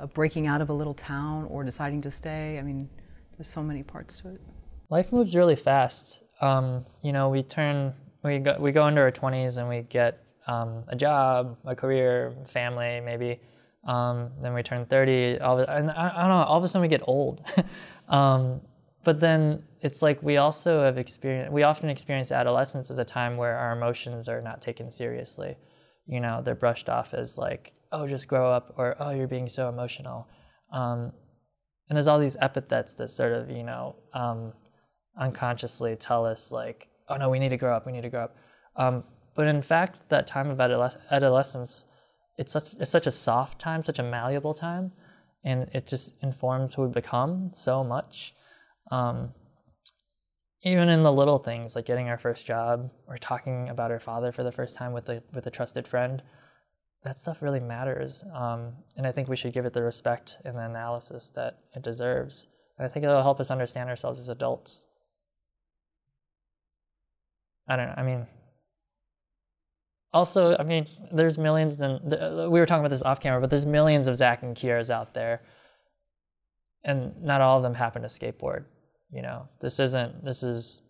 uh, 0.00 0.06
breaking 0.06 0.46
out 0.46 0.62
of 0.62 0.70
a 0.70 0.72
little 0.72 0.94
town, 0.94 1.44
or 1.50 1.62
deciding 1.62 2.00
to 2.02 2.10
stay. 2.10 2.58
I 2.58 2.62
mean, 2.62 2.88
there's 3.36 3.48
so 3.48 3.62
many 3.62 3.82
parts 3.82 4.18
to 4.20 4.28
it. 4.28 4.40
Life 4.88 5.12
moves 5.12 5.36
really 5.36 5.56
fast. 5.56 6.22
Um, 6.40 6.86
you 7.02 7.12
know, 7.12 7.28
we 7.28 7.42
turn 7.42 7.92
we 8.24 8.38
go 8.38 8.56
we 8.58 8.72
go 8.72 8.86
into 8.88 9.00
our 9.00 9.12
20s 9.12 9.58
and 9.58 9.68
we 9.68 9.82
get 9.82 10.24
um, 10.46 10.82
a 10.88 10.96
job, 10.96 11.56
a 11.64 11.74
career, 11.74 12.34
family, 12.46 13.00
maybe. 13.00 13.40
Um, 13.86 14.30
then 14.40 14.54
we 14.54 14.62
turn 14.62 14.86
30. 14.86 15.40
All 15.40 15.60
of, 15.60 15.68
and 15.68 15.90
I, 15.90 16.12
I 16.14 16.20
don't 16.20 16.28
know. 16.30 16.44
All 16.44 16.58
of 16.58 16.64
a 16.64 16.68
sudden, 16.68 16.82
we 16.82 16.88
get 16.88 17.02
old. 17.04 17.42
um, 18.08 18.60
but 19.04 19.20
then 19.20 19.62
it's 19.80 20.00
like 20.00 20.22
we 20.22 20.38
also 20.38 20.82
have 20.82 20.96
experienced. 20.98 21.52
We 21.52 21.62
often 21.62 21.90
experience 21.90 22.32
adolescence 22.32 22.90
as 22.90 22.98
a 22.98 23.04
time 23.04 23.36
where 23.36 23.56
our 23.56 23.76
emotions 23.76 24.28
are 24.28 24.40
not 24.40 24.62
taken 24.62 24.90
seriously. 24.90 25.56
You 26.06 26.20
know, 26.20 26.42
they're 26.42 26.54
brushed 26.54 26.88
off 26.88 27.14
as 27.14 27.36
like, 27.38 27.74
oh, 27.92 28.06
just 28.06 28.28
grow 28.28 28.50
up, 28.50 28.74
or 28.76 28.96
oh, 28.98 29.10
you're 29.10 29.28
being 29.28 29.48
so 29.48 29.68
emotional. 29.68 30.28
Um, 30.72 31.12
and 31.88 31.96
there's 31.96 32.08
all 32.08 32.18
these 32.18 32.36
epithets 32.40 32.94
that 32.96 33.10
sort 33.10 33.32
of, 33.32 33.50
you 33.50 33.62
know, 33.62 33.96
um, 34.14 34.54
unconsciously 35.18 35.96
tell 35.96 36.24
us 36.24 36.50
like, 36.50 36.88
oh 37.08 37.16
no, 37.16 37.28
we 37.30 37.38
need 37.38 37.50
to 37.50 37.56
grow 37.56 37.74
up, 37.74 37.86
we 37.86 37.92
need 37.92 38.02
to 38.02 38.10
grow 38.10 38.24
up. 38.24 38.36
Um, 38.76 39.04
but 39.34 39.46
in 39.46 39.62
fact, 39.62 40.08
that 40.10 40.26
time 40.26 40.50
of 40.50 40.58
adoles- 40.58 40.96
adolescence, 41.10 41.86
it's 42.38 42.52
such, 42.52 42.74
it's 42.80 42.90
such 42.90 43.06
a 43.06 43.10
soft 43.10 43.58
time, 43.60 43.82
such 43.82 43.98
a 43.98 44.02
malleable 44.02 44.54
time, 44.54 44.92
and 45.44 45.68
it 45.72 45.86
just 45.86 46.22
informs 46.22 46.74
who 46.74 46.82
we 46.82 46.88
become 46.88 47.50
so 47.52 47.84
much. 47.84 48.34
Um, 48.90 49.32
even 50.62 50.88
in 50.88 51.02
the 51.02 51.12
little 51.12 51.38
things 51.38 51.76
like 51.76 51.84
getting 51.84 52.08
our 52.08 52.16
first 52.16 52.46
job 52.46 52.90
or 53.06 53.18
talking 53.18 53.68
about 53.68 53.90
our 53.90 54.00
father 54.00 54.32
for 54.32 54.42
the 54.42 54.52
first 54.52 54.76
time 54.76 54.92
with 54.92 55.08
a 55.10 55.22
with 55.34 55.46
a 55.46 55.50
trusted 55.50 55.86
friend, 55.86 56.22
that 57.04 57.18
stuff 57.18 57.42
really 57.42 57.60
matters. 57.60 58.24
Um, 58.34 58.72
and 58.96 59.06
I 59.06 59.12
think 59.12 59.28
we 59.28 59.36
should 59.36 59.52
give 59.52 59.66
it 59.66 59.74
the 59.74 59.82
respect 59.82 60.38
and 60.44 60.56
the 60.56 60.64
analysis 60.64 61.30
that 61.30 61.58
it 61.76 61.82
deserves. 61.82 62.48
And 62.78 62.86
I 62.86 62.88
think 62.88 63.04
it'll 63.04 63.22
help 63.22 63.40
us 63.40 63.50
understand 63.50 63.90
ourselves 63.90 64.18
as 64.18 64.30
adults. 64.30 64.86
I 67.68 67.76
don't 67.76 67.86
know. 67.86 67.94
I 67.96 68.02
mean, 68.02 68.26
also, 70.12 70.56
I 70.56 70.62
mean, 70.62 70.86
there's 71.12 71.38
millions, 71.38 71.80
and 71.80 72.00
we 72.50 72.60
were 72.60 72.66
talking 72.66 72.84
about 72.84 72.90
this 72.90 73.02
off 73.02 73.20
camera, 73.20 73.40
but 73.40 73.50
there's 73.50 73.66
millions 73.66 74.06
of 74.06 74.16
Zach 74.16 74.42
and 74.42 74.54
Kiera's 74.54 74.90
out 74.90 75.14
there, 75.14 75.42
and 76.84 77.20
not 77.22 77.40
all 77.40 77.56
of 77.56 77.62
them 77.62 77.74
happen 77.74 78.02
to 78.02 78.08
skateboard. 78.08 78.64
You 79.12 79.22
know, 79.22 79.48
this 79.60 79.80
isn't. 79.80 80.24
This 80.24 80.42
is. 80.42 80.82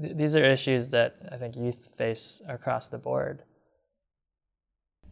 Th- 0.00 0.16
these 0.16 0.36
are 0.36 0.44
issues 0.44 0.90
that 0.90 1.16
I 1.30 1.36
think 1.36 1.56
youth 1.56 1.90
face 1.96 2.40
across 2.48 2.88
the 2.88 2.98
board. 2.98 3.42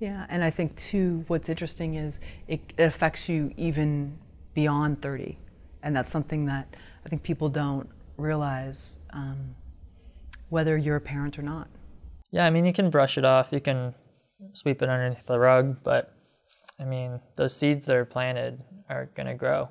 Yeah, 0.00 0.24
and 0.30 0.42
I 0.42 0.48
think 0.48 0.74
too, 0.76 1.24
what's 1.26 1.50
interesting 1.50 1.94
is 1.96 2.20
it, 2.48 2.60
it 2.78 2.84
affects 2.84 3.28
you 3.28 3.52
even 3.58 4.16
beyond 4.54 5.02
30, 5.02 5.38
and 5.82 5.94
that's 5.94 6.10
something 6.10 6.46
that 6.46 6.74
I 7.04 7.08
think 7.10 7.22
people 7.22 7.50
don't 7.50 7.88
realize, 8.16 8.98
um, 9.10 9.54
whether 10.50 10.76
you're 10.76 10.96
a 10.96 11.00
parent 11.00 11.38
or 11.38 11.42
not. 11.42 11.68
Yeah, 12.30 12.44
I 12.44 12.50
mean, 12.50 12.64
you 12.64 12.72
can 12.72 12.90
brush 12.90 13.16
it 13.16 13.24
off, 13.24 13.48
you 13.50 13.60
can 13.60 13.94
sweep 14.52 14.82
it 14.82 14.88
underneath 14.88 15.26
the 15.26 15.38
rug, 15.38 15.78
but 15.82 16.14
I 16.78 16.84
mean, 16.84 17.20
those 17.36 17.56
seeds 17.56 17.86
that 17.86 17.96
are 17.96 18.04
planted 18.04 18.62
are 18.88 19.10
going 19.14 19.26
to 19.26 19.34
grow. 19.34 19.68